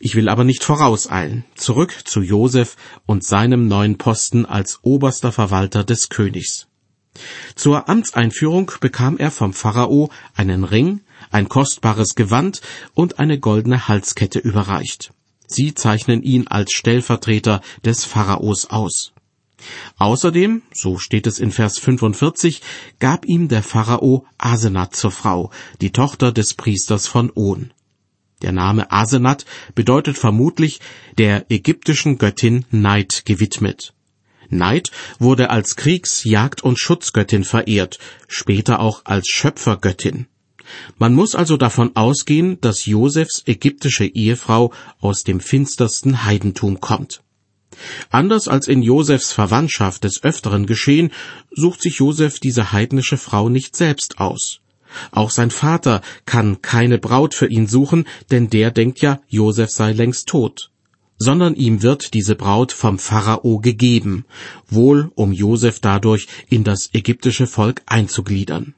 Ich 0.00 0.16
will 0.16 0.28
aber 0.28 0.42
nicht 0.42 0.64
vorauseilen. 0.64 1.44
Zurück 1.54 1.94
zu 2.04 2.22
Josef 2.22 2.76
und 3.06 3.22
seinem 3.22 3.68
neuen 3.68 3.98
Posten 3.98 4.44
als 4.44 4.80
oberster 4.82 5.30
Verwalter 5.30 5.84
des 5.84 6.08
Königs. 6.08 6.66
Zur 7.54 7.88
Amtseinführung 7.88 8.72
bekam 8.80 9.16
er 9.18 9.30
vom 9.30 9.52
Pharao 9.52 10.10
einen 10.34 10.64
Ring, 10.64 11.02
ein 11.30 11.48
kostbares 11.48 12.16
Gewand 12.16 12.62
und 12.94 13.20
eine 13.20 13.38
goldene 13.38 13.86
Halskette 13.86 14.40
überreicht. 14.40 15.11
Sie 15.52 15.74
zeichnen 15.74 16.22
ihn 16.22 16.46
als 16.48 16.72
Stellvertreter 16.72 17.60
des 17.84 18.04
Pharaos 18.04 18.66
aus. 18.66 19.12
Außerdem, 19.98 20.62
so 20.72 20.98
steht 20.98 21.26
es 21.26 21.38
in 21.38 21.52
Vers 21.52 21.78
45, 21.78 22.62
gab 22.98 23.26
ihm 23.26 23.48
der 23.48 23.62
Pharao 23.62 24.26
Asenat 24.38 24.96
zur 24.96 25.12
Frau, 25.12 25.50
die 25.80 25.92
Tochter 25.92 26.32
des 26.32 26.54
Priesters 26.54 27.06
von 27.06 27.30
On. 27.34 27.72
Der 28.42 28.52
Name 28.52 28.90
Asenat 28.90 29.44
bedeutet 29.74 30.18
vermutlich 30.18 30.80
der 31.16 31.50
ägyptischen 31.50 32.18
Göttin 32.18 32.64
Neid 32.70 33.22
gewidmet. 33.24 33.94
Neid 34.48 34.90
wurde 35.18 35.50
als 35.50 35.76
Kriegs-, 35.76 36.24
Jagd- 36.24 36.62
und 36.62 36.78
Schutzgöttin 36.78 37.44
verehrt, 37.44 37.98
später 38.28 38.80
auch 38.80 39.02
als 39.04 39.28
Schöpfergöttin. 39.28 40.26
Man 40.98 41.14
muss 41.14 41.34
also 41.34 41.56
davon 41.56 41.96
ausgehen, 41.96 42.60
dass 42.60 42.86
Josefs 42.86 43.42
ägyptische 43.46 44.06
Ehefrau 44.06 44.72
aus 45.00 45.24
dem 45.24 45.40
finstersten 45.40 46.24
Heidentum 46.24 46.80
kommt. 46.80 47.22
Anders 48.10 48.48
als 48.48 48.68
in 48.68 48.82
Josefs 48.82 49.32
Verwandtschaft 49.32 50.04
des 50.04 50.22
Öfteren 50.22 50.66
geschehen, 50.66 51.10
sucht 51.50 51.82
sich 51.82 51.96
Josef 51.96 52.38
diese 52.38 52.72
heidnische 52.72 53.16
Frau 53.16 53.48
nicht 53.48 53.76
selbst 53.76 54.18
aus. 54.18 54.60
Auch 55.10 55.30
sein 55.30 55.50
Vater 55.50 56.02
kann 56.26 56.60
keine 56.60 56.98
Braut 56.98 57.34
für 57.34 57.46
ihn 57.46 57.66
suchen, 57.66 58.06
denn 58.30 58.50
der 58.50 58.70
denkt 58.70 59.00
ja, 59.00 59.20
Josef 59.28 59.70
sei 59.70 59.92
längst 59.92 60.28
tot. 60.28 60.70
Sondern 61.18 61.54
ihm 61.54 61.82
wird 61.82 62.14
diese 62.14 62.34
Braut 62.34 62.72
vom 62.72 62.98
Pharao 62.98 63.58
gegeben, 63.58 64.24
wohl 64.68 65.10
um 65.14 65.32
Josef 65.32 65.80
dadurch 65.80 66.26
in 66.48 66.64
das 66.64 66.90
ägyptische 66.92 67.46
Volk 67.46 67.82
einzugliedern. 67.86 68.74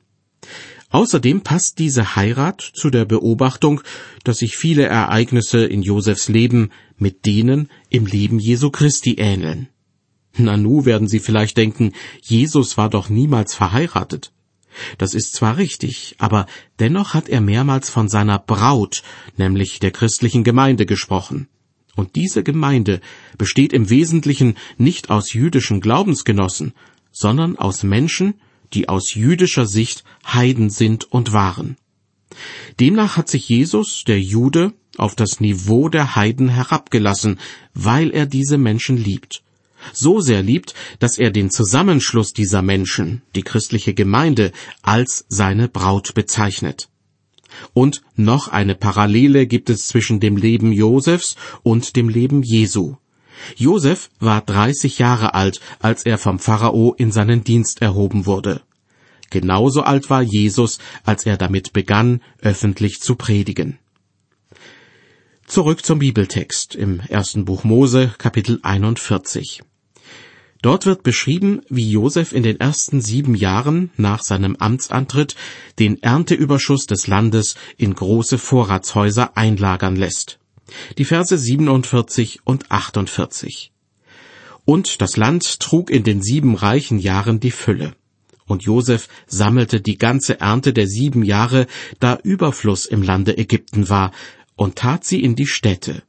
Außerdem 0.91 1.43
passt 1.43 1.79
diese 1.79 2.15
Heirat 2.15 2.61
zu 2.61 2.91
der 2.91 3.05
Beobachtung, 3.05 3.81
dass 4.23 4.39
sich 4.39 4.57
viele 4.57 4.85
Ereignisse 4.85 5.65
in 5.65 5.83
Josefs 5.83 6.29
Leben 6.29 6.71
mit 6.97 7.27
denen 7.27 7.69
im 7.89 8.07
Leben 8.07 8.39
Jesu 8.39 8.71
Christi 8.71 9.15
ähneln. 9.15 9.69
Nanu 10.37 10.85
werden 10.85 11.09
Sie 11.09 11.21
vielleicht 11.21 11.57
denken, 11.57 11.93
Jesus 12.23 12.77
war 12.77 12.91
doch 12.91 13.09
niemals 13.09 13.55
verheiratet. 13.55 14.33
Das 14.99 15.15
ist 15.15 15.35
zwar 15.35 15.57
richtig, 15.57 16.17
aber 16.19 16.47
dennoch 16.81 17.15
hat 17.15 17.29
er 17.29 17.41
mehrmals 17.41 17.91
von 17.91 18.09
seiner 18.09 18.39
Braut, 18.39 19.03
nämlich 19.37 19.79
der 19.79 19.93
christlichen 19.93 20.43
Gemeinde 20.43 20.87
gesprochen. 20.87 21.49
Und 21.97 22.17
diese 22.17 22.43
Gemeinde 22.43 23.01
besteht 23.39 23.73
im 23.73 23.89
Wesentlichen 23.89 24.57
nicht 24.79 25.11
aus 25.11 25.33
jüdischen 25.33 25.81
Glaubensgenossen, 25.81 26.73
sondern 27.13 27.57
aus 27.57 27.85
Menschen, 27.85 28.35
die 28.75 28.89
aus 28.89 29.15
jüdischer 29.15 29.67
Sicht 29.67 30.05
Heiden 30.27 30.71
sind 30.71 31.11
und 31.11 31.33
waren. 31.33 31.77
Demnach 32.81 33.17
hat 33.17 33.29
sich 33.29 33.49
Jesus, 33.49 34.05
der 34.05 34.21
Jude, 34.21 34.73
auf 34.97 35.15
das 35.15 35.41
Niveau 35.41 35.89
der 35.89 36.17
Heiden 36.17 36.49
herabgelassen, 36.49 37.39
weil 37.75 38.11
er 38.11 38.27
diese 38.27 38.59
Menschen 38.59 38.97
liebt. 38.97 39.43
So 39.93 40.21
sehr 40.21 40.43
liebt, 40.43 40.75
dass 40.99 41.19
er 41.19 41.31
den 41.31 41.51
Zusammenschluss 41.51 42.33
dieser 42.33 42.63
Menschen, 42.63 43.23
die 43.35 43.43
christliche 43.43 43.95
Gemeinde, 43.95 44.53
als 44.83 45.27
seine 45.29 45.69
Braut 45.69 46.15
bezeichnet. 46.15 46.89
Und 47.73 48.03
noch 48.17 48.49
eine 48.49 48.75
Parallele 48.75 49.47
gibt 49.47 49.71
es 49.71 49.87
zwischen 49.87 50.21
dem 50.21 50.37
Leben 50.37 50.73
Josefs 50.73 51.37
und 51.63 51.97
dem 51.97 52.09
Leben 52.09 52.43
Jesu. 52.43 52.97
Josef 53.57 54.11
war 54.21 54.41
30 54.41 54.99
Jahre 54.99 55.35
alt, 55.35 55.61
als 55.81 56.05
er 56.05 56.19
vom 56.19 56.39
Pharao 56.39 56.95
in 56.97 57.13
seinen 57.13 57.45
Dienst 57.45 57.83
erhoben 57.83 58.27
wurde. 58.27 58.63
Genauso 59.31 59.83
alt 59.83 60.11
war 60.11 60.23
Jesus, 60.23 60.79
als 61.05 61.27
er 61.27 61.37
damit 61.37 61.73
begann, 61.73 62.23
öffentlich 62.41 63.01
zu 63.01 63.17
predigen. 63.17 63.79
Zurück 65.47 65.85
zum 65.85 65.99
Bibeltext 65.99 66.75
im 66.75 67.01
ersten 67.01 67.45
Buch 67.45 67.65
Mose, 67.65 68.15
Kapitel 68.17 68.61
41. 68.63 69.63
Dort 70.63 70.87
wird 70.87 71.03
beschrieben, 71.03 71.61
wie 71.69 71.91
Josef 71.91 72.33
in 72.33 72.43
den 72.43 72.59
ersten 72.59 73.03
sieben 73.03 73.35
Jahren 73.35 73.91
nach 73.99 74.23
seinem 74.23 74.57
Amtsantritt 74.57 75.37
den 75.79 76.03
Ernteüberschuss 76.03 76.87
des 76.87 77.07
Landes 77.07 77.57
in 77.77 77.95
große 77.95 78.39
Vorratshäuser 78.39 79.37
einlagern 79.37 79.97
lässt. 79.97 80.39
Die 80.99 81.05
Verse 81.05 81.37
47 81.37 82.41
und 82.45 82.71
48. 82.71 83.73
Und 84.65 85.01
das 85.03 85.17
Land 85.17 85.61
trug 85.61 85.91
in 85.91 86.05
den 86.05 86.23
sieben 86.23 86.55
reichen 86.55 86.99
Jahren 86.99 87.41
die 87.41 87.51
Fülle. 87.51 87.95
Und 88.47 88.63
Josef 88.63 89.09
sammelte 89.27 89.81
die 89.81 89.99
ganze 89.99 90.41
Ernte 90.41 90.73
der 90.73 90.87
sieben 90.87 91.23
Jahre, 91.23 91.67
da 91.99 92.19
Überfluss 92.23 92.87
im 92.87 93.03
Lande 93.03 93.39
Ägypten 93.39 93.89
war, 93.89 94.13
und 94.57 94.77
tat 94.77 95.05
sie 95.05 95.23
in 95.23 95.35
die 95.35 95.47
Städte. 95.47 96.03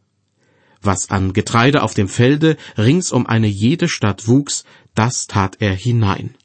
Was 0.81 1.09
an 1.09 1.33
Getreide 1.33 1.81
auf 1.81 1.93
dem 1.93 2.07
Felde 2.07 2.57
rings 2.77 3.11
um 3.11 3.25
eine 3.25 3.47
jede 3.47 3.87
Stadt 3.87 4.27
wuchs, 4.27 4.65
das 4.93 5.27
tat 5.27 5.57
er 5.59 5.73
hinein. 5.73 6.35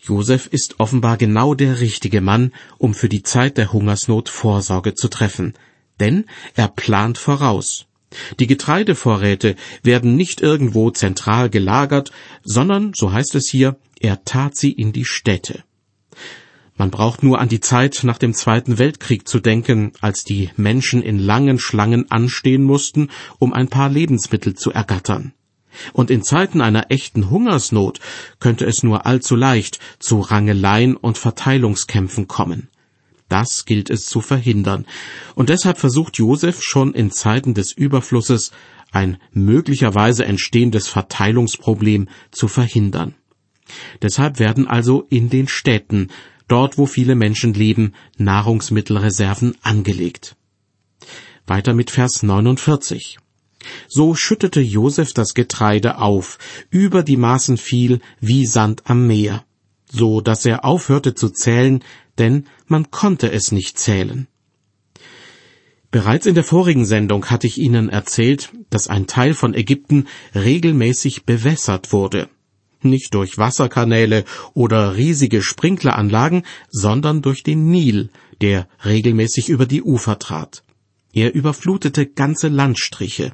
Josef 0.00 0.46
ist 0.46 0.78
offenbar 0.78 1.16
genau 1.16 1.54
der 1.54 1.80
richtige 1.80 2.20
Mann, 2.20 2.52
um 2.78 2.94
für 2.94 3.08
die 3.08 3.22
Zeit 3.22 3.58
der 3.58 3.72
Hungersnot 3.72 4.28
Vorsorge 4.28 4.94
zu 4.94 5.08
treffen, 5.08 5.54
denn 6.00 6.26
er 6.54 6.68
plant 6.68 7.18
voraus. 7.18 7.86
Die 8.38 8.46
Getreidevorräte 8.46 9.56
werden 9.82 10.16
nicht 10.16 10.40
irgendwo 10.40 10.90
zentral 10.90 11.50
gelagert, 11.50 12.12
sondern, 12.44 12.92
so 12.94 13.12
heißt 13.12 13.34
es 13.34 13.48
hier, 13.48 13.76
er 14.00 14.24
tat 14.24 14.56
sie 14.56 14.72
in 14.72 14.92
die 14.92 15.04
Städte. 15.04 15.64
Man 16.78 16.90
braucht 16.90 17.22
nur 17.22 17.40
an 17.40 17.48
die 17.48 17.60
Zeit 17.60 18.00
nach 18.02 18.18
dem 18.18 18.34
Zweiten 18.34 18.78
Weltkrieg 18.78 19.26
zu 19.26 19.40
denken, 19.40 19.92
als 20.00 20.24
die 20.24 20.50
Menschen 20.56 21.02
in 21.02 21.18
langen 21.18 21.58
Schlangen 21.58 22.10
anstehen 22.10 22.62
mussten, 22.62 23.08
um 23.38 23.54
ein 23.54 23.68
paar 23.68 23.88
Lebensmittel 23.88 24.54
zu 24.54 24.72
ergattern. 24.72 25.32
Und 25.92 26.10
in 26.10 26.22
Zeiten 26.22 26.60
einer 26.60 26.90
echten 26.90 27.30
Hungersnot 27.30 28.00
könnte 28.40 28.66
es 28.66 28.82
nur 28.82 29.06
allzu 29.06 29.36
leicht 29.36 29.78
zu 29.98 30.20
Rangeleien 30.20 30.96
und 30.96 31.18
Verteilungskämpfen 31.18 32.28
kommen. 32.28 32.68
Das 33.28 33.64
gilt 33.64 33.90
es 33.90 34.06
zu 34.06 34.20
verhindern. 34.20 34.86
Und 35.34 35.48
deshalb 35.48 35.78
versucht 35.78 36.18
Josef 36.18 36.62
schon 36.62 36.94
in 36.94 37.10
Zeiten 37.10 37.54
des 37.54 37.72
Überflusses 37.72 38.52
ein 38.92 39.18
möglicherweise 39.32 40.24
entstehendes 40.24 40.88
Verteilungsproblem 40.88 42.08
zu 42.30 42.48
verhindern. 42.48 43.14
Deshalb 44.00 44.38
werden 44.38 44.68
also 44.68 45.06
in 45.10 45.28
den 45.28 45.48
Städten 45.48 46.08
dort 46.48 46.78
wo 46.78 46.86
viele 46.86 47.14
Menschen 47.14 47.54
leben, 47.54 47.92
Nahrungsmittelreserven 48.18 49.56
angelegt. 49.62 50.36
Weiter 51.46 51.74
mit 51.74 51.90
Vers 51.90 52.22
49. 52.22 53.18
So 53.88 54.14
schüttete 54.14 54.60
Josef 54.60 55.12
das 55.12 55.34
Getreide 55.34 55.98
auf, 55.98 56.38
über 56.70 57.02
die 57.02 57.16
Maßen 57.16 57.56
fiel 57.56 58.00
wie 58.20 58.46
Sand 58.46 58.82
am 58.84 59.06
Meer, 59.06 59.44
so 59.90 60.20
dass 60.20 60.46
er 60.46 60.64
aufhörte 60.64 61.14
zu 61.14 61.30
zählen, 61.30 61.82
denn 62.18 62.46
man 62.66 62.90
konnte 62.90 63.30
es 63.30 63.52
nicht 63.52 63.78
zählen. 63.78 64.28
Bereits 65.90 66.26
in 66.26 66.34
der 66.34 66.44
vorigen 66.44 66.84
Sendung 66.84 67.26
hatte 67.26 67.46
ich 67.46 67.58
Ihnen 67.58 67.88
erzählt, 67.88 68.52
dass 68.70 68.88
ein 68.88 69.06
Teil 69.06 69.34
von 69.34 69.54
Ägypten 69.54 70.08
regelmäßig 70.34 71.24
bewässert 71.24 71.92
wurde 71.92 72.28
nicht 72.82 73.14
durch 73.14 73.38
Wasserkanäle 73.38 74.24
oder 74.54 74.96
riesige 74.96 75.42
Sprinkleranlagen, 75.42 76.42
sondern 76.70 77.22
durch 77.22 77.42
den 77.42 77.70
Nil, 77.70 78.10
der 78.40 78.68
regelmäßig 78.84 79.48
über 79.48 79.66
die 79.66 79.82
Ufer 79.82 80.18
trat. 80.18 80.62
Er 81.12 81.34
überflutete 81.34 82.06
ganze 82.06 82.48
Landstriche. 82.48 83.32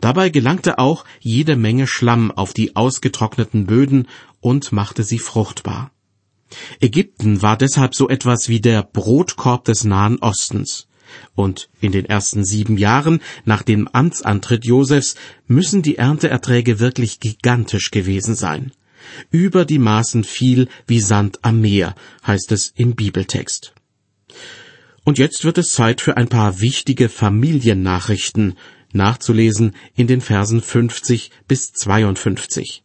Dabei 0.00 0.30
gelangte 0.30 0.78
auch 0.78 1.04
jede 1.20 1.56
Menge 1.56 1.86
Schlamm 1.86 2.30
auf 2.30 2.54
die 2.54 2.76
ausgetrockneten 2.76 3.66
Böden 3.66 4.08
und 4.40 4.72
machte 4.72 5.02
sie 5.02 5.18
fruchtbar. 5.18 5.90
Ägypten 6.80 7.42
war 7.42 7.56
deshalb 7.56 7.94
so 7.94 8.08
etwas 8.08 8.48
wie 8.48 8.60
der 8.60 8.82
Brotkorb 8.82 9.64
des 9.64 9.84
Nahen 9.84 10.18
Ostens. 10.20 10.86
Und 11.34 11.68
in 11.80 11.92
den 11.92 12.04
ersten 12.04 12.44
sieben 12.44 12.76
Jahren 12.76 13.20
nach 13.44 13.62
dem 13.62 13.88
Amtsantritt 13.88 14.64
Josefs 14.64 15.16
müssen 15.46 15.82
die 15.82 15.96
Ernteerträge 15.96 16.78
wirklich 16.78 17.20
gigantisch 17.20 17.90
gewesen 17.90 18.34
sein. 18.34 18.72
Über 19.30 19.64
die 19.64 19.78
Maßen 19.78 20.24
viel 20.24 20.68
wie 20.86 21.00
Sand 21.00 21.40
am 21.42 21.60
Meer, 21.60 21.94
heißt 22.26 22.52
es 22.52 22.72
im 22.76 22.94
Bibeltext. 22.94 23.72
Und 25.04 25.18
jetzt 25.18 25.44
wird 25.44 25.58
es 25.58 25.72
Zeit 25.72 26.00
für 26.00 26.16
ein 26.16 26.28
paar 26.28 26.60
wichtige 26.60 27.08
Familiennachrichten, 27.08 28.56
nachzulesen 28.92 29.74
in 29.94 30.06
den 30.06 30.20
Versen 30.20 30.60
50 30.60 31.30
bis 31.48 31.72
52. 31.72 32.84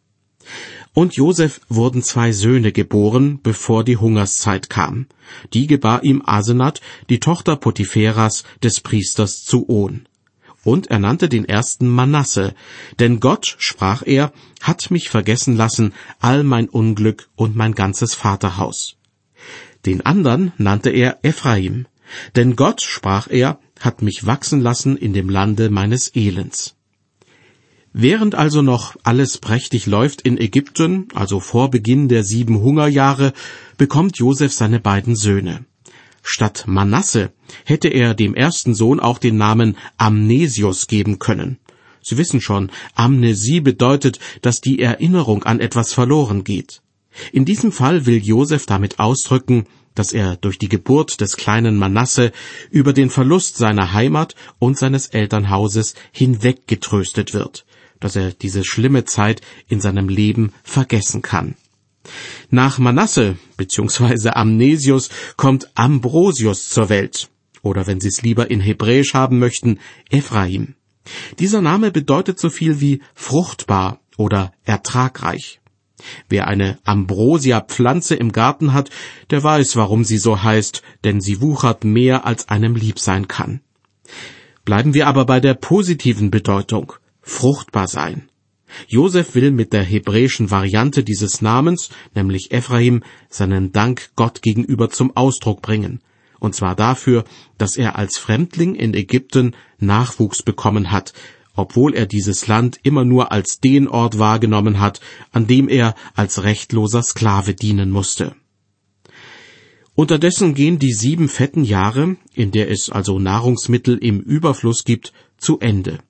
Und 0.98 1.14
Josef 1.14 1.60
wurden 1.68 2.02
zwei 2.02 2.32
Söhne 2.32 2.72
geboren, 2.72 3.38
bevor 3.42 3.84
die 3.84 3.98
Hungerszeit 3.98 4.70
kam. 4.70 5.08
Die 5.52 5.66
gebar 5.66 6.04
ihm 6.04 6.22
Asenat, 6.24 6.80
die 7.10 7.20
Tochter 7.20 7.56
Potipheras 7.56 8.44
des 8.62 8.80
Priesters 8.80 9.44
zu 9.44 9.68
On. 9.68 10.08
Und 10.64 10.86
er 10.86 10.98
nannte 10.98 11.28
den 11.28 11.44
ersten 11.44 11.86
Manasse, 11.86 12.54
denn 12.98 13.20
Gott, 13.20 13.56
sprach 13.58 14.04
er, 14.06 14.32
hat 14.62 14.90
mich 14.90 15.10
vergessen 15.10 15.54
lassen 15.54 15.92
all 16.18 16.44
mein 16.44 16.66
Unglück 16.66 17.28
und 17.36 17.56
mein 17.56 17.74
ganzes 17.74 18.14
Vaterhaus. 18.14 18.96
Den 19.84 20.00
andern 20.00 20.54
nannte 20.56 20.88
er 20.88 21.18
Ephraim, 21.22 21.86
denn 22.36 22.56
Gott, 22.56 22.80
sprach 22.80 23.28
er, 23.28 23.60
hat 23.80 24.00
mich 24.00 24.24
wachsen 24.24 24.62
lassen 24.62 24.96
in 24.96 25.12
dem 25.12 25.28
Lande 25.28 25.68
meines 25.68 26.16
Elends. 26.16 26.75
Während 27.98 28.34
also 28.34 28.60
noch 28.60 28.94
alles 29.04 29.38
prächtig 29.38 29.86
läuft 29.86 30.20
in 30.20 30.36
Ägypten, 30.36 31.08
also 31.14 31.40
vor 31.40 31.70
Beginn 31.70 32.08
der 32.08 32.24
sieben 32.24 32.60
Hungerjahre, 32.60 33.32
bekommt 33.78 34.18
Josef 34.18 34.52
seine 34.52 34.80
beiden 34.80 35.16
Söhne. 35.16 35.64
Statt 36.22 36.64
Manasse 36.66 37.32
hätte 37.64 37.88
er 37.88 38.12
dem 38.12 38.34
ersten 38.34 38.74
Sohn 38.74 39.00
auch 39.00 39.16
den 39.16 39.38
Namen 39.38 39.78
Amnesius 39.96 40.88
geben 40.88 41.18
können. 41.18 41.56
Sie 42.02 42.18
wissen 42.18 42.42
schon, 42.42 42.70
Amnesie 42.94 43.60
bedeutet, 43.60 44.18
dass 44.42 44.60
die 44.60 44.78
Erinnerung 44.78 45.44
an 45.44 45.58
etwas 45.58 45.94
verloren 45.94 46.44
geht. 46.44 46.82
In 47.32 47.46
diesem 47.46 47.72
Fall 47.72 48.04
will 48.04 48.22
Josef 48.22 48.66
damit 48.66 48.98
ausdrücken, 48.98 49.64
dass 49.94 50.12
er 50.12 50.36
durch 50.36 50.58
die 50.58 50.68
Geburt 50.68 51.22
des 51.22 51.38
kleinen 51.38 51.78
Manasse 51.78 52.32
über 52.70 52.92
den 52.92 53.08
Verlust 53.08 53.56
seiner 53.56 53.94
Heimat 53.94 54.34
und 54.58 54.76
seines 54.76 55.06
Elternhauses 55.06 55.94
hinweggetröstet 56.12 57.32
wird 57.32 57.64
dass 58.00 58.16
er 58.16 58.32
diese 58.32 58.64
schlimme 58.64 59.04
Zeit 59.04 59.40
in 59.68 59.80
seinem 59.80 60.08
Leben 60.08 60.52
vergessen 60.62 61.22
kann. 61.22 61.54
Nach 62.50 62.78
Manasse 62.78 63.36
bzw. 63.56 64.30
Amnesius 64.30 65.10
kommt 65.36 65.70
Ambrosius 65.74 66.68
zur 66.68 66.88
Welt, 66.88 67.28
oder 67.62 67.86
wenn 67.86 68.00
Sie 68.00 68.08
es 68.08 68.22
lieber 68.22 68.50
in 68.50 68.60
Hebräisch 68.60 69.14
haben 69.14 69.38
möchten, 69.38 69.78
Ephraim. 70.10 70.74
Dieser 71.38 71.60
Name 71.60 71.90
bedeutet 71.90 72.38
so 72.38 72.50
viel 72.50 72.80
wie 72.80 73.00
fruchtbar 73.14 74.00
oder 74.16 74.52
ertragreich. 74.64 75.60
Wer 76.28 76.46
eine 76.46 76.78
Ambrosia-Pflanze 76.84 78.14
im 78.16 78.32
Garten 78.32 78.72
hat, 78.72 78.90
der 79.30 79.42
weiß, 79.42 79.76
warum 79.76 80.04
sie 80.04 80.18
so 80.18 80.42
heißt, 80.42 80.82
denn 81.04 81.20
sie 81.20 81.40
wuchert 81.40 81.84
mehr 81.84 82.26
als 82.26 82.48
einem 82.48 82.76
lieb 82.76 82.98
sein 82.98 83.28
kann. 83.28 83.60
Bleiben 84.64 84.94
wir 84.94 85.06
aber 85.06 85.24
bei 85.24 85.40
der 85.40 85.54
positiven 85.54 86.30
Bedeutung 86.30 86.92
fruchtbar 87.26 87.88
sein. 87.88 88.30
Josef 88.88 89.34
will 89.34 89.50
mit 89.50 89.72
der 89.72 89.82
hebräischen 89.82 90.50
Variante 90.50 91.04
dieses 91.04 91.42
Namens, 91.42 91.90
nämlich 92.14 92.52
Ephraim, 92.52 93.02
seinen 93.28 93.72
Dank 93.72 94.10
Gott 94.16 94.42
gegenüber 94.42 94.90
zum 94.90 95.16
Ausdruck 95.16 95.60
bringen. 95.60 96.00
Und 96.38 96.54
zwar 96.54 96.74
dafür, 96.74 97.24
dass 97.58 97.76
er 97.76 97.96
als 97.96 98.18
Fremdling 98.18 98.74
in 98.74 98.94
Ägypten 98.94 99.54
Nachwuchs 99.78 100.42
bekommen 100.42 100.92
hat, 100.92 101.12
obwohl 101.54 101.94
er 101.94 102.06
dieses 102.06 102.46
Land 102.46 102.78
immer 102.82 103.04
nur 103.04 103.32
als 103.32 103.60
den 103.60 103.88
Ort 103.88 104.18
wahrgenommen 104.18 104.78
hat, 104.78 105.00
an 105.32 105.46
dem 105.46 105.68
er 105.68 105.94
als 106.14 106.44
rechtloser 106.44 107.02
Sklave 107.02 107.54
dienen 107.54 107.90
musste. 107.90 108.36
Unterdessen 109.94 110.54
gehen 110.54 110.78
die 110.78 110.92
sieben 110.92 111.28
fetten 111.28 111.64
Jahre, 111.64 112.16
in 112.34 112.50
der 112.50 112.70
es 112.70 112.90
also 112.90 113.18
Nahrungsmittel 113.18 113.96
im 113.96 114.20
Überfluss 114.20 114.84
gibt, 114.84 115.14
zu 115.38 115.58
Ende. 115.58 116.00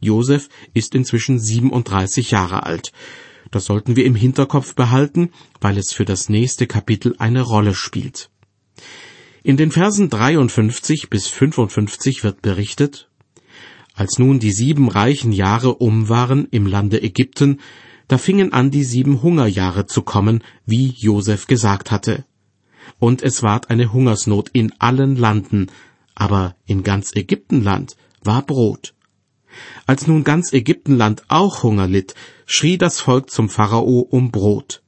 Josef 0.00 0.48
ist 0.74 0.94
inzwischen 0.94 1.38
37 1.38 2.30
Jahre 2.30 2.64
alt. 2.64 2.92
Das 3.50 3.64
sollten 3.64 3.96
wir 3.96 4.04
im 4.04 4.14
Hinterkopf 4.14 4.74
behalten, 4.74 5.30
weil 5.60 5.78
es 5.78 5.92
für 5.92 6.04
das 6.04 6.28
nächste 6.28 6.66
Kapitel 6.66 7.14
eine 7.18 7.42
Rolle 7.42 7.74
spielt. 7.74 8.30
In 9.42 9.56
den 9.56 9.70
Versen 9.70 10.10
53 10.10 11.08
bis 11.08 11.28
55 11.28 12.24
wird 12.24 12.42
berichtet, 12.42 13.08
als 13.94 14.18
nun 14.18 14.38
die 14.38 14.52
sieben 14.52 14.88
reichen 14.88 15.32
Jahre 15.32 15.74
um 15.74 16.08
waren 16.08 16.46
im 16.50 16.66
Lande 16.66 17.02
Ägypten, 17.02 17.60
da 18.06 18.16
fingen 18.16 18.52
an 18.52 18.70
die 18.70 18.84
sieben 18.84 19.22
Hungerjahre 19.22 19.86
zu 19.86 20.02
kommen, 20.02 20.44
wie 20.66 20.94
Josef 20.96 21.46
gesagt 21.46 21.90
hatte. 21.90 22.24
Und 22.98 23.22
es 23.22 23.42
ward 23.42 23.70
eine 23.70 23.92
Hungersnot 23.92 24.50
in 24.52 24.72
allen 24.78 25.16
Landen, 25.16 25.66
aber 26.14 26.54
in 26.66 26.82
ganz 26.82 27.14
Ägyptenland 27.14 27.96
war 28.22 28.42
Brot. 28.42 28.94
Als 29.86 30.06
nun 30.06 30.24
ganz 30.24 30.52
Ägyptenland 30.52 31.22
auch 31.28 31.62
Hunger 31.62 31.86
litt, 31.86 32.14
schrie 32.46 32.78
das 32.78 33.00
Volk 33.00 33.30
zum 33.30 33.48
Pharao 33.48 34.00
um 34.00 34.30
Brot. 34.30 34.82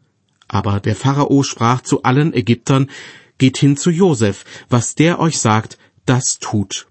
Aber 0.48 0.80
der 0.80 0.96
Pharao 0.96 1.42
sprach 1.42 1.80
zu 1.80 2.02
allen 2.02 2.32
Ägyptern, 2.34 2.90
Geht 3.38 3.56
hin 3.56 3.78
zu 3.78 3.90
Josef, 3.90 4.44
was 4.68 4.94
der 4.94 5.18
euch 5.18 5.38
sagt, 5.38 5.78
das 6.04 6.38
tut. 6.40 6.86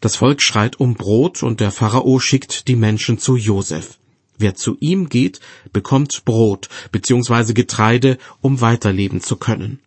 Das 0.00 0.16
Volk 0.16 0.42
schreit 0.42 0.78
um 0.80 0.94
Brot 0.94 1.42
und 1.42 1.60
der 1.60 1.70
Pharao 1.70 2.18
schickt 2.18 2.68
die 2.68 2.76
Menschen 2.76 3.18
zu 3.18 3.36
Josef. 3.36 3.98
Wer 4.36 4.54
zu 4.54 4.76
ihm 4.80 5.08
geht, 5.08 5.40
bekommt 5.72 6.24
Brot 6.24 6.68
bzw. 6.90 7.52
Getreide, 7.54 8.18
um 8.40 8.60
weiterleben 8.60 9.20
zu 9.22 9.36
können. 9.36 9.80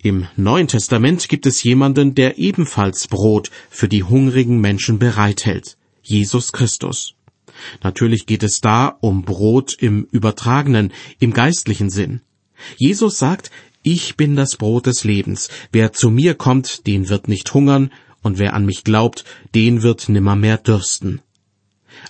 Im 0.00 0.28
Neuen 0.36 0.68
Testament 0.68 1.28
gibt 1.28 1.44
es 1.44 1.64
jemanden, 1.64 2.14
der 2.14 2.38
ebenfalls 2.38 3.08
Brot 3.08 3.50
für 3.68 3.88
die 3.88 4.04
hungrigen 4.04 4.60
Menschen 4.60 5.00
bereithält. 5.00 5.76
Jesus 6.02 6.52
Christus. 6.52 7.14
Natürlich 7.82 8.26
geht 8.26 8.44
es 8.44 8.60
da 8.60 8.96
um 9.00 9.22
Brot 9.22 9.74
im 9.80 10.06
übertragenen, 10.12 10.92
im 11.18 11.32
geistlichen 11.32 11.90
Sinn. 11.90 12.20
Jesus 12.76 13.18
sagt, 13.18 13.50
ich 13.82 14.16
bin 14.16 14.36
das 14.36 14.56
Brot 14.56 14.86
des 14.86 15.02
Lebens. 15.02 15.48
Wer 15.72 15.92
zu 15.92 16.10
mir 16.10 16.34
kommt, 16.34 16.86
den 16.86 17.08
wird 17.08 17.26
nicht 17.26 17.52
hungern, 17.52 17.90
und 18.22 18.38
wer 18.38 18.54
an 18.54 18.66
mich 18.66 18.84
glaubt, 18.84 19.24
den 19.56 19.82
wird 19.82 20.08
nimmermehr 20.08 20.58
dürsten. 20.58 21.22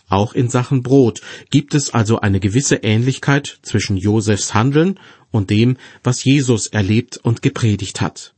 Auch 0.09 0.33
in 0.35 0.49
Sachen 0.49 0.83
Brot 0.83 1.21
gibt 1.51 1.75
es 1.75 1.91
also 1.91 2.21
eine 2.21 2.41
gewisse 2.41 2.77
Ähnlichkeit 2.77 3.59
zwischen 3.63 3.97
Josefs 3.97 4.55
Handeln 4.55 4.99
und 5.31 5.51
dem, 5.51 5.77
was 6.03 6.25
Jesus 6.25 6.67
erlebt 6.67 7.19
und 7.19 7.43
gepredigt 7.43 8.01
hat. 8.01 8.35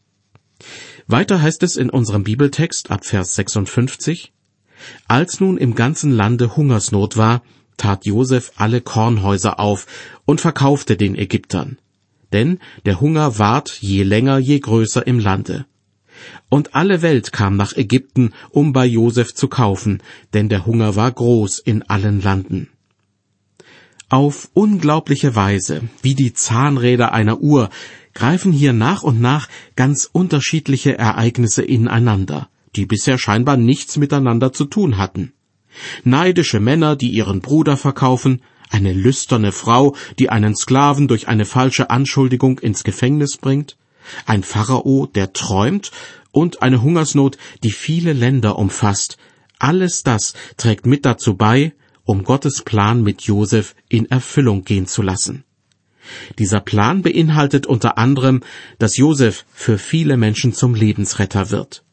Weiter 1.06 1.40
heißt 1.42 1.62
es 1.62 1.76
in 1.76 1.90
unserem 1.90 2.24
Bibeltext 2.24 2.90
ab 2.90 3.04
Vers 3.04 3.34
56, 3.34 4.32
Als 5.08 5.40
nun 5.40 5.58
im 5.58 5.74
ganzen 5.74 6.12
Lande 6.12 6.56
Hungersnot 6.56 7.16
war, 7.16 7.42
tat 7.76 8.06
Josef 8.06 8.52
alle 8.56 8.80
Kornhäuser 8.80 9.58
auf 9.58 9.86
und 10.24 10.40
verkaufte 10.40 10.96
den 10.96 11.16
Ägyptern. 11.16 11.78
Denn 12.32 12.58
der 12.84 13.00
Hunger 13.00 13.38
ward 13.38 13.78
je 13.80 14.02
länger 14.02 14.38
je 14.38 14.60
größer 14.60 15.06
im 15.06 15.18
Lande. 15.18 15.66
Und 16.48 16.74
alle 16.74 17.02
Welt 17.02 17.32
kam 17.32 17.56
nach 17.56 17.76
Ägypten, 17.76 18.32
um 18.50 18.72
bei 18.72 18.86
Josef 18.86 19.34
zu 19.34 19.48
kaufen, 19.48 20.02
denn 20.34 20.48
der 20.48 20.66
Hunger 20.66 20.96
war 20.96 21.10
groß 21.10 21.58
in 21.60 21.82
allen 21.82 22.20
Landen. 22.20 22.68
Auf 24.08 24.50
unglaubliche 24.54 25.36
Weise, 25.36 25.82
wie 26.02 26.14
die 26.14 26.32
Zahnräder 26.32 27.12
einer 27.12 27.40
Uhr, 27.40 27.70
greifen 28.12 28.50
hier 28.50 28.72
nach 28.72 29.02
und 29.04 29.20
nach 29.20 29.48
ganz 29.76 30.08
unterschiedliche 30.10 30.98
Ereignisse 30.98 31.62
ineinander, 31.62 32.48
die 32.74 32.86
bisher 32.86 33.18
scheinbar 33.18 33.56
nichts 33.56 33.96
miteinander 33.96 34.52
zu 34.52 34.64
tun 34.64 34.98
hatten. 34.98 35.32
Neidische 36.02 36.58
Männer, 36.58 36.96
die 36.96 37.10
ihren 37.10 37.40
Bruder 37.40 37.76
verkaufen, 37.76 38.42
eine 38.68 38.92
lüsterne 38.92 39.52
Frau, 39.52 39.94
die 40.18 40.30
einen 40.30 40.56
Sklaven 40.56 41.08
durch 41.08 41.28
eine 41.28 41.44
falsche 41.44 41.90
Anschuldigung 41.90 42.58
ins 42.58 42.84
Gefängnis 42.84 43.36
bringt, 43.36 43.76
ein 44.26 44.42
Pharao, 44.42 45.06
der 45.06 45.32
träumt, 45.32 45.90
und 46.32 46.62
eine 46.62 46.82
Hungersnot, 46.82 47.38
die 47.62 47.70
viele 47.70 48.12
Länder 48.12 48.58
umfasst, 48.58 49.18
alles 49.58 50.02
das 50.02 50.34
trägt 50.56 50.86
mit 50.86 51.04
dazu 51.04 51.36
bei, 51.36 51.74
um 52.04 52.24
Gottes 52.24 52.62
Plan 52.62 53.02
mit 53.02 53.22
Josef 53.22 53.74
in 53.88 54.10
Erfüllung 54.10 54.64
gehen 54.64 54.86
zu 54.86 55.02
lassen. 55.02 55.44
Dieser 56.38 56.60
Plan 56.60 57.02
beinhaltet 57.02 57.66
unter 57.66 57.98
anderem, 57.98 58.42
dass 58.78 58.96
Josef 58.96 59.44
für 59.52 59.78
viele 59.78 60.16
Menschen 60.16 60.52
zum 60.52 60.74
Lebensretter 60.74 61.50
wird. 61.50 61.84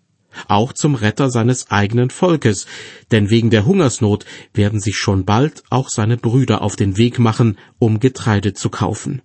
Auch 0.47 0.73
zum 0.73 0.95
Retter 0.95 1.30
seines 1.30 1.71
eigenen 1.71 2.10
Volkes, 2.10 2.67
denn 3.12 3.30
wegen 3.30 3.50
der 3.50 3.65
Hungersnot 3.65 4.26
werden 4.54 4.80
sich 4.80 4.97
schon 4.97 5.26
bald 5.26 5.63
auch 5.69 5.89
seine 5.89 6.17
Brüder 6.17 6.62
auf 6.62 6.76
den 6.76 6.97
Weg 6.97 7.19
machen, 7.19 7.58
um 7.80 8.00
Getreide 8.00 8.54
zu 8.54 8.69
kaufen. 8.69 9.21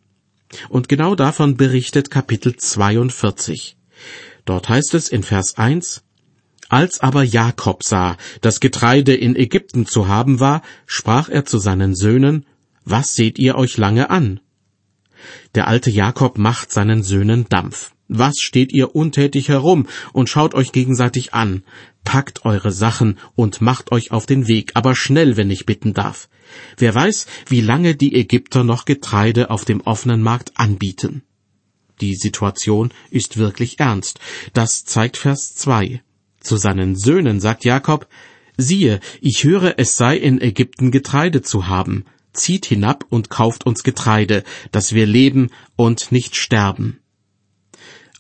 Und 0.69 0.89
genau 0.89 1.15
davon 1.15 1.57
berichtet 1.57 2.11
Kapitel 2.11 2.57
42. 2.57 3.77
Dort 4.45 4.69
heißt 4.69 4.95
es 4.95 5.09
in 5.09 5.23
Vers 5.23 5.57
1, 5.57 6.03
als 6.69 7.01
aber 7.01 7.23
Jakob 7.23 7.83
sah, 7.83 8.17
dass 8.41 8.61
Getreide 8.61 9.15
in 9.15 9.37
Ägypten 9.37 9.85
zu 9.87 10.09
haben 10.09 10.41
war, 10.41 10.63
sprach 10.87 11.29
er 11.29 11.45
zu 11.45 11.59
seinen 11.59 11.95
Söhnen, 11.95 12.47
Was 12.85 13.15
seht 13.15 13.39
ihr 13.39 13.57
euch 13.57 13.77
lange 13.77 14.09
an? 14.11 14.41
Der 15.55 15.69
alte 15.69 15.91
Jakob 15.91 16.39
macht 16.39 16.73
seinen 16.73 17.03
Söhnen 17.03 17.47
Dampf. 17.49 17.93
Was 18.09 18.39
steht 18.41 18.73
ihr 18.73 18.95
untätig 18.95 19.49
herum 19.49 19.87
und 20.13 20.29
schaut 20.29 20.55
euch 20.55 20.73
gegenseitig 20.73 21.33
an? 21.35 21.63
Packt 22.05 22.45
eure 22.45 22.73
Sachen 22.73 23.19
und 23.35 23.61
macht 23.61 23.93
euch 23.93 24.11
auf 24.11 24.27
den 24.27 24.49
Weg, 24.49 24.73
aber 24.75 24.95
schnell, 24.95 25.37
wenn 25.37 25.51
ich 25.51 25.67
bitten 25.67 25.95
darf. 25.95 26.29
Wer 26.77 26.95
weiß, 26.95 27.27
wie 27.49 27.61
lange 27.61 27.95
die 27.95 28.15
Ägypter 28.15 28.65
noch 28.65 28.85
Getreide 28.85 29.51
auf 29.51 29.65
dem 29.65 29.81
offenen 29.83 30.23
Markt 30.23 30.53
anbieten. 30.57 31.23
Die 32.03 32.17
Situation 32.17 32.93
ist 33.11 33.37
wirklich 33.37 33.79
ernst. 33.79 34.19
Das 34.55 34.85
zeigt 34.85 35.17
Vers 35.17 35.55
2. 35.55 36.03
Zu 36.41 36.57
seinen 36.57 36.97
Söhnen 36.97 37.39
sagt 37.39 37.65
Jakob, 37.65 38.09
siehe, 38.57 38.99
ich 39.21 39.45
höre, 39.45 39.79
es 39.79 39.97
sei 39.97 40.17
in 40.17 40.41
Ägypten 40.41 40.91
Getreide 40.91 41.43
zu 41.43 41.69
haben. 41.69 42.05
Zieht 42.33 42.67
hinab 42.67 43.05
und 43.09 43.31
kauft 43.31 43.65
uns 43.67 43.85
Getreide, 43.85 44.43
dass 44.73 44.93
wir 44.93 45.07
leben 45.07 45.51
und 45.77 46.11
nicht 46.11 46.35
sterben. 46.35 46.99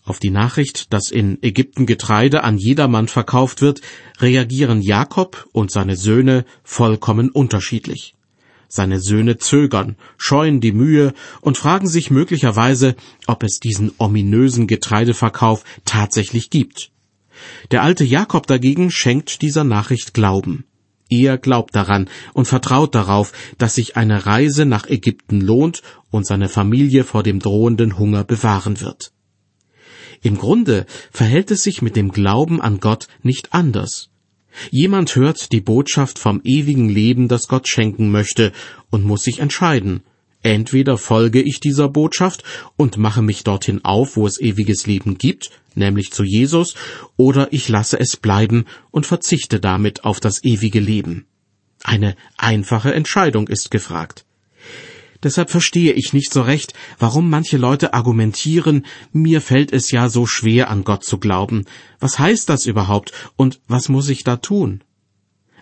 Auf 0.04 0.20
die 0.20 0.30
Nachricht, 0.30 0.92
dass 0.92 1.10
in 1.10 1.42
Ägypten 1.42 1.84
Getreide 1.84 2.44
an 2.44 2.58
jedermann 2.58 3.08
verkauft 3.08 3.62
wird, 3.62 3.80
reagieren 4.20 4.80
Jakob 4.80 5.48
und 5.50 5.72
seine 5.72 5.96
Söhne 5.96 6.44
vollkommen 6.62 7.30
unterschiedlich. 7.30 8.14
Seine 8.74 9.00
Söhne 9.00 9.36
zögern, 9.36 9.96
scheuen 10.16 10.62
die 10.62 10.72
Mühe 10.72 11.12
und 11.42 11.58
fragen 11.58 11.86
sich 11.86 12.10
möglicherweise, 12.10 12.96
ob 13.26 13.42
es 13.42 13.60
diesen 13.60 13.92
ominösen 13.98 14.66
Getreideverkauf 14.66 15.62
tatsächlich 15.84 16.48
gibt. 16.48 16.90
Der 17.70 17.82
alte 17.82 18.02
Jakob 18.02 18.46
dagegen 18.46 18.90
schenkt 18.90 19.42
dieser 19.42 19.62
Nachricht 19.62 20.14
Glauben. 20.14 20.64
Er 21.10 21.36
glaubt 21.36 21.76
daran 21.76 22.08
und 22.32 22.46
vertraut 22.46 22.94
darauf, 22.94 23.34
dass 23.58 23.74
sich 23.74 23.98
eine 23.98 24.24
Reise 24.24 24.64
nach 24.64 24.86
Ägypten 24.86 25.42
lohnt 25.42 25.82
und 26.10 26.26
seine 26.26 26.48
Familie 26.48 27.04
vor 27.04 27.22
dem 27.22 27.40
drohenden 27.40 27.98
Hunger 27.98 28.24
bewahren 28.24 28.80
wird. 28.80 29.12
Im 30.22 30.38
Grunde 30.38 30.86
verhält 31.10 31.50
es 31.50 31.62
sich 31.62 31.82
mit 31.82 31.94
dem 31.94 32.10
Glauben 32.10 32.62
an 32.62 32.80
Gott 32.80 33.08
nicht 33.22 33.52
anders. 33.52 34.11
Jemand 34.70 35.16
hört 35.16 35.52
die 35.52 35.60
Botschaft 35.60 36.18
vom 36.18 36.40
ewigen 36.44 36.88
Leben, 36.88 37.28
das 37.28 37.48
Gott 37.48 37.68
schenken 37.68 38.10
möchte, 38.10 38.52
und 38.90 39.04
muss 39.04 39.22
sich 39.22 39.38
entscheiden. 39.38 40.02
Entweder 40.42 40.98
folge 40.98 41.40
ich 41.40 41.60
dieser 41.60 41.88
Botschaft 41.88 42.42
und 42.76 42.96
mache 42.96 43.22
mich 43.22 43.44
dorthin 43.44 43.84
auf, 43.84 44.16
wo 44.16 44.26
es 44.26 44.40
ewiges 44.40 44.86
Leben 44.86 45.16
gibt, 45.16 45.50
nämlich 45.74 46.12
zu 46.12 46.24
Jesus, 46.24 46.74
oder 47.16 47.52
ich 47.52 47.68
lasse 47.68 47.98
es 47.98 48.16
bleiben 48.16 48.64
und 48.90 49.06
verzichte 49.06 49.60
damit 49.60 50.04
auf 50.04 50.18
das 50.18 50.42
ewige 50.42 50.80
Leben. 50.80 51.26
Eine 51.84 52.16
einfache 52.36 52.92
Entscheidung 52.92 53.48
ist 53.48 53.70
gefragt. 53.70 54.24
Deshalb 55.22 55.50
verstehe 55.50 55.92
ich 55.92 56.12
nicht 56.12 56.32
so 56.32 56.42
recht, 56.42 56.74
warum 56.98 57.30
manche 57.30 57.56
Leute 57.56 57.94
argumentieren, 57.94 58.84
mir 59.12 59.40
fällt 59.40 59.72
es 59.72 59.90
ja 59.90 60.08
so 60.08 60.26
schwer 60.26 60.68
an 60.68 60.84
Gott 60.84 61.04
zu 61.04 61.18
glauben. 61.18 61.64
Was 62.00 62.18
heißt 62.18 62.48
das 62.48 62.66
überhaupt 62.66 63.12
und 63.36 63.60
was 63.68 63.88
muss 63.88 64.08
ich 64.08 64.24
da 64.24 64.36
tun? 64.36 64.82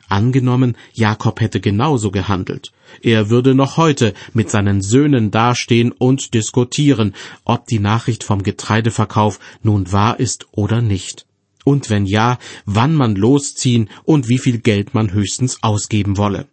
Angenommen, 0.08 0.76
Jakob 0.92 1.40
hätte 1.40 1.60
genauso 1.60 2.10
gehandelt. 2.10 2.72
Er 3.00 3.30
würde 3.30 3.54
noch 3.54 3.76
heute 3.76 4.12
mit 4.34 4.50
seinen 4.50 4.82
Söhnen 4.82 5.30
dastehen 5.30 5.92
und 5.92 6.34
diskutieren, 6.34 7.14
ob 7.44 7.66
die 7.66 7.78
Nachricht 7.78 8.24
vom 8.24 8.42
Getreideverkauf 8.42 9.38
nun 9.62 9.92
wahr 9.92 10.18
ist 10.18 10.48
oder 10.50 10.82
nicht. 10.82 11.26
Und 11.64 11.90
wenn 11.90 12.06
ja, 12.06 12.38
wann 12.64 12.94
man 12.94 13.14
losziehen 13.14 13.88
und 14.02 14.28
wie 14.28 14.38
viel 14.38 14.58
Geld 14.58 14.94
man 14.94 15.12
höchstens 15.12 15.62
ausgeben 15.62 16.16
wolle. 16.16 16.48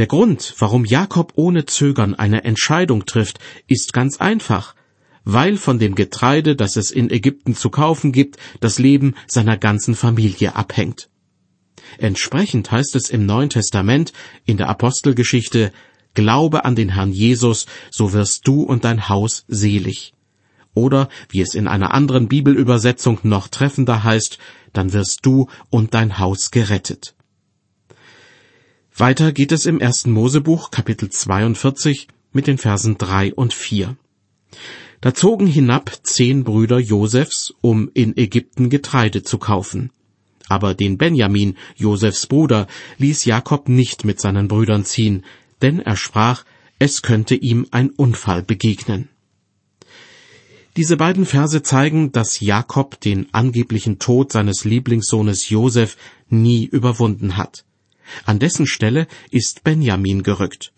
Der 0.00 0.06
Grund, 0.06 0.54
warum 0.58 0.86
Jakob 0.86 1.34
ohne 1.36 1.66
Zögern 1.66 2.14
eine 2.14 2.44
Entscheidung 2.44 3.04
trifft, 3.04 3.38
ist 3.66 3.92
ganz 3.92 4.16
einfach, 4.16 4.74
weil 5.24 5.58
von 5.58 5.78
dem 5.78 5.94
Getreide, 5.94 6.56
das 6.56 6.76
es 6.76 6.90
in 6.90 7.10
Ägypten 7.10 7.54
zu 7.54 7.68
kaufen 7.68 8.10
gibt, 8.10 8.38
das 8.60 8.78
Leben 8.78 9.14
seiner 9.26 9.58
ganzen 9.58 9.94
Familie 9.94 10.56
abhängt. 10.56 11.10
Entsprechend 11.98 12.70
heißt 12.70 12.96
es 12.96 13.10
im 13.10 13.26
Neuen 13.26 13.50
Testament 13.50 14.14
in 14.46 14.56
der 14.56 14.70
Apostelgeschichte 14.70 15.70
Glaube 16.14 16.64
an 16.64 16.76
den 16.76 16.94
Herrn 16.94 17.12
Jesus, 17.12 17.66
so 17.90 18.14
wirst 18.14 18.48
du 18.48 18.62
und 18.62 18.86
dein 18.86 19.10
Haus 19.10 19.44
selig. 19.48 20.14
Oder, 20.72 21.10
wie 21.28 21.42
es 21.42 21.52
in 21.54 21.68
einer 21.68 21.92
anderen 21.92 22.26
Bibelübersetzung 22.26 23.18
noch 23.24 23.48
treffender 23.48 24.02
heißt, 24.02 24.38
dann 24.72 24.94
wirst 24.94 25.26
du 25.26 25.48
und 25.68 25.92
dein 25.92 26.18
Haus 26.18 26.50
gerettet. 26.50 27.14
Weiter 29.00 29.32
geht 29.32 29.50
es 29.50 29.64
im 29.64 29.80
ersten 29.80 30.10
Mosebuch, 30.10 30.70
Kapitel 30.70 31.08
42, 31.08 32.06
mit 32.34 32.46
den 32.46 32.58
Versen 32.58 32.98
drei 32.98 33.32
und 33.32 33.54
vier. 33.54 33.96
Da 35.00 35.14
zogen 35.14 35.46
hinab 35.46 35.90
zehn 36.02 36.44
Brüder 36.44 36.78
Josefs, 36.78 37.54
um 37.62 37.90
in 37.94 38.14
Ägypten 38.18 38.68
Getreide 38.68 39.22
zu 39.22 39.38
kaufen. 39.38 39.90
Aber 40.50 40.74
den 40.74 40.98
Benjamin, 40.98 41.56
Josefs 41.76 42.26
Bruder, 42.26 42.66
ließ 42.98 43.24
Jakob 43.24 43.70
nicht 43.70 44.04
mit 44.04 44.20
seinen 44.20 44.48
Brüdern 44.48 44.84
ziehen, 44.84 45.24
denn 45.62 45.80
er 45.80 45.96
sprach, 45.96 46.44
es 46.78 47.00
könnte 47.00 47.36
ihm 47.36 47.68
ein 47.70 47.88
Unfall 47.88 48.42
begegnen. 48.42 49.08
Diese 50.76 50.98
beiden 50.98 51.24
Verse 51.24 51.62
zeigen, 51.62 52.12
dass 52.12 52.40
Jakob 52.40 53.00
den 53.00 53.32
angeblichen 53.32 53.98
Tod 53.98 54.30
seines 54.30 54.66
Lieblingssohnes 54.66 55.48
Josef 55.48 55.96
nie 56.28 56.66
überwunden 56.66 57.38
hat. 57.38 57.64
An 58.24 58.38
dessen 58.38 58.66
Stelle 58.66 59.06
ist 59.30 59.64
Benjamin 59.64 60.22
gerückt. 60.22 60.72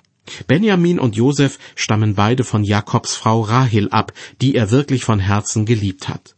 Benjamin 0.46 0.98
und 0.98 1.16
Josef 1.16 1.58
stammen 1.74 2.14
beide 2.14 2.44
von 2.44 2.64
Jakobs 2.64 3.14
Frau 3.14 3.40
Rahel 3.40 3.88
ab, 3.90 4.12
die 4.40 4.54
er 4.54 4.70
wirklich 4.70 5.04
von 5.04 5.18
Herzen 5.18 5.66
geliebt 5.66 6.08
hat. 6.08 6.36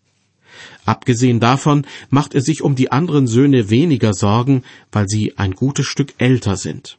Abgesehen 0.86 1.40
davon 1.40 1.86
macht 2.10 2.34
er 2.34 2.40
sich 2.40 2.62
um 2.62 2.74
die 2.74 2.92
anderen 2.92 3.26
Söhne 3.26 3.70
weniger 3.70 4.14
Sorgen, 4.14 4.62
weil 4.92 5.08
sie 5.08 5.38
ein 5.38 5.52
gutes 5.52 5.86
Stück 5.86 6.14
älter 6.18 6.56
sind. 6.56 6.98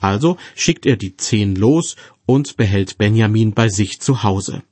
Also 0.00 0.36
schickt 0.54 0.86
er 0.86 0.96
die 0.96 1.16
zehn 1.16 1.56
los 1.56 1.96
und 2.26 2.56
behält 2.56 2.98
Benjamin 2.98 3.52
bei 3.52 3.68
sich 3.68 4.00
zu 4.00 4.22
Hause. 4.22 4.62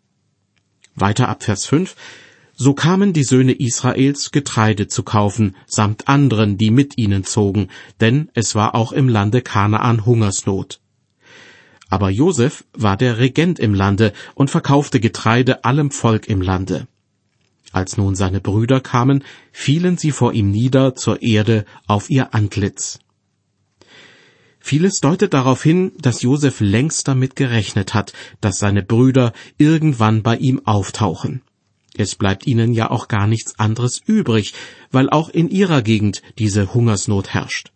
Weiter 0.94 1.28
ab 1.28 1.42
Vers 1.42 1.66
5. 1.66 1.96
So 2.58 2.72
kamen 2.72 3.12
die 3.12 3.22
Söhne 3.22 3.52
Israels 3.52 4.30
Getreide 4.32 4.88
zu 4.88 5.02
kaufen, 5.02 5.54
samt 5.66 6.08
anderen, 6.08 6.56
die 6.56 6.70
mit 6.70 6.96
ihnen 6.96 7.22
zogen, 7.22 7.68
denn 8.00 8.30
es 8.32 8.54
war 8.54 8.74
auch 8.74 8.92
im 8.92 9.10
Lande 9.10 9.42
Kanaan 9.42 10.06
Hungersnot. 10.06 10.80
Aber 11.90 12.08
Josef 12.08 12.64
war 12.72 12.96
der 12.96 13.18
Regent 13.18 13.58
im 13.58 13.74
Lande 13.74 14.14
und 14.34 14.50
verkaufte 14.50 15.00
Getreide 15.00 15.64
allem 15.64 15.90
Volk 15.90 16.28
im 16.28 16.40
Lande. 16.40 16.88
Als 17.72 17.98
nun 17.98 18.14
seine 18.14 18.40
Brüder 18.40 18.80
kamen, 18.80 19.22
fielen 19.52 19.98
sie 19.98 20.10
vor 20.10 20.32
ihm 20.32 20.50
nieder 20.50 20.94
zur 20.94 21.20
Erde 21.20 21.66
auf 21.86 22.08
ihr 22.08 22.34
Antlitz. 22.34 23.00
Vieles 24.60 25.00
deutet 25.00 25.34
darauf 25.34 25.62
hin, 25.62 25.92
dass 25.98 26.22
Josef 26.22 26.60
längst 26.60 27.06
damit 27.06 27.36
gerechnet 27.36 27.92
hat, 27.92 28.14
dass 28.40 28.58
seine 28.58 28.82
Brüder 28.82 29.34
irgendwann 29.58 30.22
bei 30.22 30.38
ihm 30.38 30.62
auftauchen. 30.64 31.42
Es 31.98 32.14
bleibt 32.14 32.46
ihnen 32.46 32.72
ja 32.72 32.90
auch 32.90 33.08
gar 33.08 33.26
nichts 33.26 33.58
anderes 33.58 34.00
übrig, 34.04 34.52
weil 34.90 35.08
auch 35.08 35.28
in 35.28 35.48
ihrer 35.48 35.82
Gegend 35.82 36.22
diese 36.38 36.74
Hungersnot 36.74 37.30
herrscht. 37.34 37.72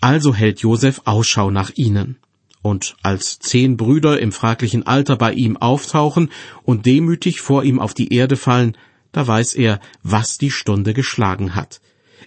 Also 0.00 0.34
hält 0.34 0.60
Josef 0.60 1.02
Ausschau 1.04 1.50
nach 1.50 1.70
ihnen. 1.74 2.18
Und 2.60 2.96
als 3.02 3.38
zehn 3.38 3.76
Brüder 3.76 4.20
im 4.20 4.32
fraglichen 4.32 4.86
Alter 4.86 5.16
bei 5.16 5.32
ihm 5.32 5.56
auftauchen 5.56 6.30
und 6.64 6.86
demütig 6.86 7.40
vor 7.40 7.64
ihm 7.64 7.80
auf 7.80 7.94
die 7.94 8.12
Erde 8.12 8.36
fallen, 8.36 8.76
da 9.12 9.26
weiß 9.26 9.54
er, 9.54 9.80
was 10.02 10.38
die 10.38 10.50
Stunde 10.50 10.94
geschlagen 10.94 11.54
hat. 11.54 11.80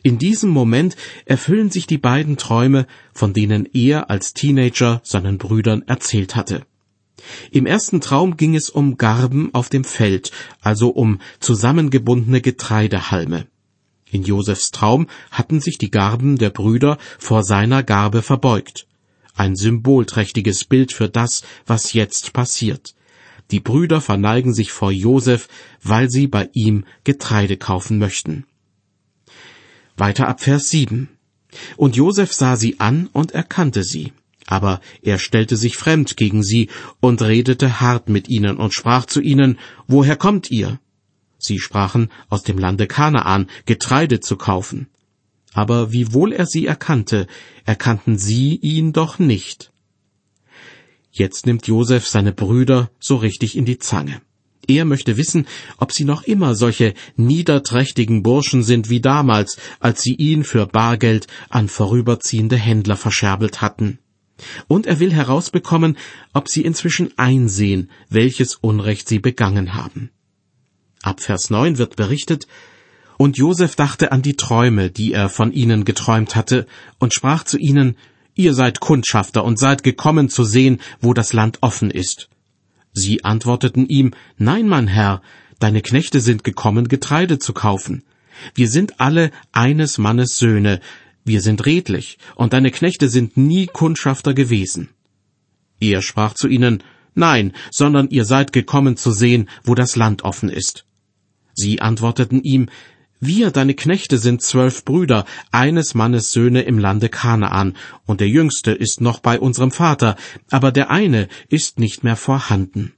In 0.04 0.20
diesem 0.20 0.52
Moment 0.52 0.96
erfüllen 1.26 1.72
sich 1.72 1.88
die 1.88 1.98
beiden 1.98 2.38
Träume, 2.38 2.86
von 3.14 3.34
denen 3.34 3.68
er 3.74 4.10
als 4.10 4.34
Teenager 4.34 5.02
seinen 5.04 5.38
Brüdern 5.38 5.84
erzählt 5.88 6.36
hatte. 6.36 6.66
Im 7.52 7.66
ersten 7.66 8.02
Traum 8.02 8.38
ging 8.38 8.56
es 8.56 8.70
um 8.70 8.98
Garben 8.98 9.54
auf 9.54 9.70
dem 9.70 9.84
Feld, 9.84 10.32
also 10.62 10.90
um 10.90 11.20
zusammengebundene 11.40 12.42
Getreidehalme. 12.42 13.48
In 14.12 14.24
Josefs 14.24 14.72
Traum 14.72 15.08
hatten 15.32 15.60
sich 15.60 15.78
die 15.78 15.92
Garben 15.92 16.38
der 16.38 16.50
Brüder 16.50 16.98
vor 17.18 17.44
seiner 17.44 17.84
Garbe 17.84 18.22
verbeugt. 18.22 18.88
Ein 19.36 19.56
symbolträchtiges 19.56 20.66
Bild 20.66 20.94
für 20.94 21.10
das, 21.10 21.44
was 21.66 21.94
jetzt 21.94 22.32
passiert. 22.32 22.96
Die 23.52 23.60
Brüder 23.60 24.02
verneigen 24.02 24.54
sich 24.54 24.72
vor 24.72 24.92
Josef, 24.92 25.48
weil 25.84 26.10
sie 26.10 26.28
bei 26.28 26.50
ihm 26.54 26.86
Getreide 27.04 27.58
kaufen 27.58 28.00
möchten. 28.00 28.46
Weiter 29.98 30.28
ab 30.28 30.42
Vers 30.42 30.70
7. 30.70 31.10
Und 31.78 31.96
Josef 31.96 32.34
sah 32.34 32.56
sie 32.56 32.80
an 32.80 33.08
und 33.12 33.32
erkannte 33.32 33.84
sie. 33.84 34.14
Aber 34.48 34.80
er 35.02 35.18
stellte 35.18 35.58
sich 35.58 35.78
fremd 35.78 36.18
gegen 36.18 36.44
sie 36.44 36.70
und 37.00 37.22
redete 37.22 37.82
hart 37.82 38.10
mit 38.10 38.30
ihnen 38.30 38.58
und 38.58 38.74
sprach 38.74 39.06
zu 39.06 39.22
ihnen, 39.22 39.58
Woher 39.88 40.16
kommt 40.16 40.52
ihr? 40.52 40.80
Sie 41.38 41.60
sprachen, 41.60 42.10
aus 42.30 42.44
dem 42.44 42.58
Lande 42.58 42.88
Kanaan, 42.88 43.48
Getreide 43.66 44.20
zu 44.20 44.36
kaufen. 44.36 44.88
Aber 45.54 45.92
wiewohl 45.92 46.34
er 46.34 46.46
sie 46.46 46.66
erkannte, 46.66 47.28
erkannten 47.66 48.18
sie 48.18 48.56
ihn 48.58 48.94
doch 48.94 49.20
nicht. 49.20 49.72
Jetzt 51.12 51.46
nimmt 51.46 51.66
Josef 51.68 52.06
seine 52.08 52.34
Brüder 52.34 52.92
so 53.00 53.16
richtig 53.16 53.56
in 53.56 53.66
die 53.66 53.80
Zange. 53.80 54.22
Er 54.68 54.84
möchte 54.84 55.18
wissen, 55.18 55.48
ob 55.78 55.92
sie 55.92 56.04
noch 56.04 56.24
immer 56.24 56.56
solche 56.56 56.94
niederträchtigen 57.16 58.24
Burschen 58.24 58.64
sind 58.64 58.90
wie 58.90 59.00
damals, 59.00 59.58
als 59.80 60.02
sie 60.02 60.16
ihn 60.16 60.44
für 60.44 60.66
Bargeld 60.66 61.28
an 61.50 61.70
vorüberziehende 61.70 62.58
Händler 62.58 62.98
verscherbelt 62.98 63.62
hatten. 63.62 64.00
Und 64.68 64.86
er 64.86 65.00
will 65.00 65.14
herausbekommen, 65.14 65.98
ob 66.34 66.50
sie 66.50 66.62
inzwischen 66.62 67.18
einsehen, 67.18 67.90
welches 68.10 68.56
Unrecht 68.56 69.08
sie 69.08 69.20
begangen 69.20 69.74
haben. 69.74 70.12
Ab 71.02 71.22
Vers 71.22 71.50
9 71.50 71.78
wird 71.78 71.96
berichtet, 71.96 72.48
und 73.18 73.38
Josef 73.38 73.76
dachte 73.76 74.12
an 74.12 74.22
die 74.22 74.36
Träume, 74.36 74.90
die 74.90 75.14
er 75.14 75.30
von 75.30 75.54
ihnen 75.54 75.86
geträumt 75.86 76.36
hatte, 76.36 76.66
und 77.00 77.14
sprach 77.14 77.44
zu 77.44 77.58
ihnen, 77.58 77.96
Ihr 78.38 78.54
seid 78.54 78.82
Kundschafter 78.82 79.46
und 79.46 79.58
seid 79.58 79.84
gekommen 79.84 80.28
zu 80.28 80.44
sehen, 80.44 80.82
wo 81.00 81.14
das 81.14 81.32
Land 81.32 81.60
offen 81.62 81.90
ist. 81.90 82.28
Sie 82.92 83.24
antworteten 83.24 83.88
ihm, 83.88 84.12
Nein, 84.38 84.68
mein 84.68 84.88
Herr, 84.88 85.22
deine 85.60 85.82
Knechte 85.82 86.20
sind 86.20 86.44
gekommen, 86.44 86.90
Getreide 86.90 87.40
zu 87.40 87.54
kaufen. 87.54 88.04
Wir 88.54 88.68
sind 88.68 89.00
alle 89.00 89.32
eines 89.54 89.98
Mannes 89.98 90.38
Söhne, 90.38 90.82
wir 91.26 91.42
sind 91.42 91.66
redlich, 91.66 92.18
und 92.36 92.54
deine 92.54 92.72
Knechte 92.72 93.10
sind 93.10 93.36
nie 93.36 93.66
Kundschafter 93.66 94.34
gewesen. 94.34 94.90
Er 95.80 96.02
sprach 96.02 96.34
zu 96.34 96.48
ihnen, 96.48 96.84
Nein, 97.16 97.54
sondern 97.72 98.10
ihr 98.10 98.26
seid 98.26 98.52
gekommen 98.54 98.98
zu 98.98 99.12
sehen, 99.12 99.50
wo 99.64 99.74
das 99.74 99.96
Land 99.96 100.24
offen 100.24 100.50
ist. 100.50 100.86
Sie 101.54 101.82
antworteten 101.82 102.44
ihm, 102.44 102.68
wir, 103.22 103.50
deine 103.52 103.74
Knechte, 103.74 104.18
sind 104.18 104.42
zwölf 104.42 104.84
Brüder, 104.84 105.26
eines 105.52 105.96
Mannes 105.96 106.32
Söhne 106.32 106.64
im 106.64 106.78
Lande 106.78 107.08
Kanaan, 107.08 107.78
und 108.06 108.20
der 108.20 108.28
jüngste 108.28 108.72
ist 108.72 109.00
noch 109.00 109.20
bei 109.20 109.40
unserem 109.40 109.72
Vater, 109.72 110.18
aber 110.52 110.74
der 110.74 110.92
eine 110.92 111.30
ist 111.48 111.80
nicht 111.80 112.04
mehr 112.04 112.18
vorhanden. 112.18 112.94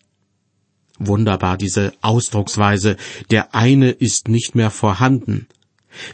Wunderbar 0.98 1.58
diese 1.58 1.94
Ausdrucksweise, 2.02 2.98
der 3.30 3.54
eine 3.54 3.92
ist 3.92 4.28
nicht 4.28 4.56
mehr 4.56 4.72
vorhanden. 4.72 5.48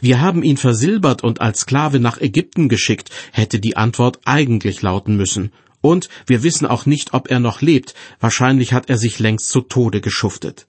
Wir 0.00 0.20
haben 0.20 0.42
ihn 0.42 0.56
versilbert 0.56 1.22
und 1.22 1.40
als 1.40 1.60
Sklave 1.60 2.00
nach 2.00 2.20
Ägypten 2.20 2.68
geschickt, 2.68 3.10
hätte 3.32 3.60
die 3.60 3.76
Antwort 3.76 4.20
eigentlich 4.24 4.82
lauten 4.82 5.16
müssen. 5.16 5.52
Und 5.80 6.08
wir 6.26 6.42
wissen 6.42 6.66
auch 6.66 6.86
nicht, 6.86 7.12
ob 7.12 7.30
er 7.30 7.40
noch 7.40 7.60
lebt, 7.60 7.94
wahrscheinlich 8.18 8.72
hat 8.72 8.88
er 8.88 8.96
sich 8.96 9.18
längst 9.18 9.48
zu 9.48 9.60
Tode 9.60 10.00
geschuftet. 10.00 10.66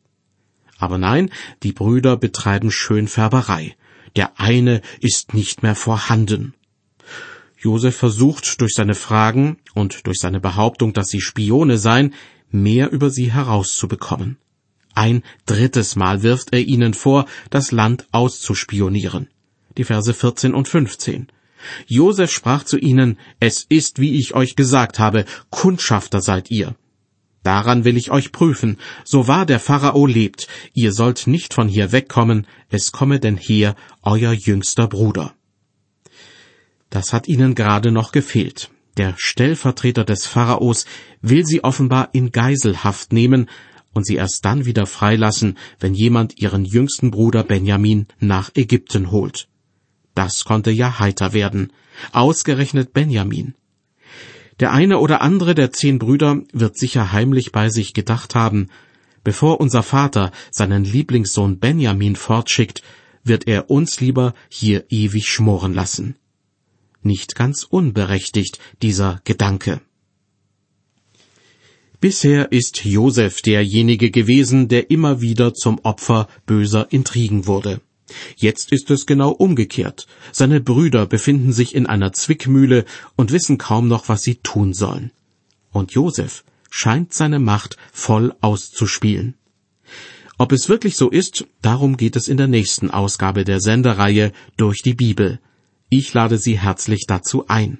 Aber 0.77 0.97
nein, 0.97 1.29
die 1.63 1.71
Brüder 1.71 2.17
betreiben 2.17 2.71
Schönfärberei. 2.71 3.75
Der 4.15 4.39
eine 4.39 4.81
ist 4.99 5.33
nicht 5.33 5.63
mehr 5.63 5.75
vorhanden. 5.75 6.53
Josef 7.57 7.95
versucht 7.95 8.61
durch 8.61 8.73
seine 8.75 8.95
Fragen 8.95 9.57
und 9.73 10.05
durch 10.05 10.17
seine 10.19 10.39
Behauptung, 10.39 10.93
dass 10.93 11.07
sie 11.07 11.21
Spione 11.21 11.77
seien, 11.77 12.13
mehr 12.49 12.91
über 12.91 13.09
sie 13.09 13.31
herauszubekommen. 13.31 14.37
Ein 14.95 15.23
drittes 15.45 15.97
Mal 15.97 16.23
wirft 16.23 16.53
er 16.53 16.61
ihnen 16.61 16.93
vor, 16.93 17.25
das 17.49 17.71
Land 17.71 18.07
auszuspionieren. 18.11 19.27
Die 19.77 19.83
Verse 19.83 20.13
14 20.13 20.53
und 20.53 20.69
15. 20.69 21.27
Josef 21.85 22.31
sprach 22.31 22.63
zu 22.63 22.77
ihnen, 22.77 23.19
Es 23.41 23.65
ist, 23.67 23.99
wie 23.99 24.17
ich 24.17 24.35
euch 24.35 24.55
gesagt 24.55 24.97
habe, 24.97 25.25
Kundschafter 25.49 26.21
seid 26.21 26.49
ihr. 26.49 26.75
Daran 27.43 27.83
will 27.83 27.97
ich 27.97 28.09
euch 28.09 28.31
prüfen, 28.31 28.77
so 29.03 29.27
wahr 29.27 29.45
der 29.45 29.59
Pharao 29.59 30.07
lebt, 30.07 30.47
ihr 30.73 30.91
sollt 30.93 31.27
nicht 31.27 31.53
von 31.53 31.67
hier 31.67 31.91
wegkommen, 31.91 32.47
es 32.69 32.91
komme 32.91 33.19
denn 33.19 33.37
her 33.37 33.75
euer 34.01 34.31
jüngster 34.31 34.87
Bruder. 34.87 35.35
Das 36.89 37.13
hat 37.13 37.27
ihnen 37.27 37.53
gerade 37.53 37.91
noch 37.91 38.13
gefehlt. 38.13 38.71
Der 38.97 39.13
Stellvertreter 39.17 40.05
des 40.05 40.25
Pharaos 40.25 40.85
will 41.21 41.45
sie 41.45 41.63
offenbar 41.63 42.09
in 42.13 42.31
Geiselhaft 42.31 43.11
nehmen 43.11 43.49
und 43.95 44.05
sie 44.05 44.15
erst 44.15 44.45
dann 44.45 44.65
wieder 44.65 44.85
freilassen, 44.85 45.57
wenn 45.79 45.95
jemand 45.95 46.37
ihren 46.37 46.65
jüngsten 46.65 47.09
Bruder 47.09 47.43
Benjamin 47.43 48.05
nach 48.19 48.51
Ägypten 48.53 49.09
holt. 49.09 49.47
Das 50.13 50.43
konnte 50.43 50.69
ja 50.69 50.99
heiter 50.99 51.33
werden. 51.33 51.73
Ausgerechnet 52.11 52.93
Benjamin. 52.93 53.55
Der 54.59 54.71
eine 54.71 54.99
oder 54.99 55.21
andere 55.21 55.55
der 55.55 55.71
zehn 55.71 55.97
Brüder 55.97 56.41
wird 56.53 56.77
sicher 56.77 57.11
heimlich 57.11 57.51
bei 57.51 57.69
sich 57.69 57.93
gedacht 57.93 58.35
haben, 58.35 58.67
bevor 59.23 59.59
unser 59.59 59.81
Vater 59.81 60.31
seinen 60.51 60.83
Lieblingssohn 60.83 61.59
Benjamin 61.59 62.15
fortschickt, 62.15 62.83
wird 63.23 63.47
er 63.47 63.69
uns 63.69 63.99
lieber 63.99 64.33
hier 64.49 64.85
ewig 64.89 65.25
schmoren 65.27 65.73
lassen. 65.73 66.15
Nicht 67.01 67.35
ganz 67.35 67.63
unberechtigt 67.63 68.59
dieser 68.81 69.21
Gedanke. 69.23 69.81
Bisher 72.05 72.51
ist 72.51 72.85
Josef 72.85 73.41
derjenige 73.41 74.11
gewesen, 74.11 74.67
der 74.67 74.91
immer 74.91 75.21
wieder 75.21 75.55
zum 75.55 75.79
Opfer 75.79 76.27
böser 76.45 76.85
Intrigen 76.91 77.47
wurde. 77.47 77.81
Jetzt 78.35 78.71
ist 78.71 78.91
es 78.91 79.07
genau 79.07 79.31
umgekehrt. 79.31 80.05
Seine 80.31 80.61
Brüder 80.61 81.07
befinden 81.07 81.51
sich 81.51 81.73
in 81.73 81.87
einer 81.87 82.13
Zwickmühle 82.13 82.85
und 83.15 83.31
wissen 83.31 83.57
kaum 83.57 83.87
noch, 83.87 84.07
was 84.07 84.21
sie 84.21 84.35
tun 84.35 84.75
sollen. 84.75 85.09
Und 85.71 85.93
Josef 85.93 86.43
scheint 86.69 87.11
seine 87.11 87.39
Macht 87.39 87.75
voll 87.91 88.35
auszuspielen. 88.39 89.33
Ob 90.37 90.51
es 90.51 90.69
wirklich 90.69 90.97
so 90.97 91.09
ist, 91.09 91.47
darum 91.63 91.97
geht 91.97 92.15
es 92.15 92.27
in 92.27 92.37
der 92.37 92.47
nächsten 92.47 92.91
Ausgabe 92.91 93.45
der 93.45 93.59
Sendereihe 93.61 94.31
durch 94.57 94.83
die 94.83 94.93
Bibel. 94.93 95.39
Ich 95.89 96.13
lade 96.13 96.37
Sie 96.37 96.59
herzlich 96.59 97.05
dazu 97.07 97.47
ein. 97.47 97.79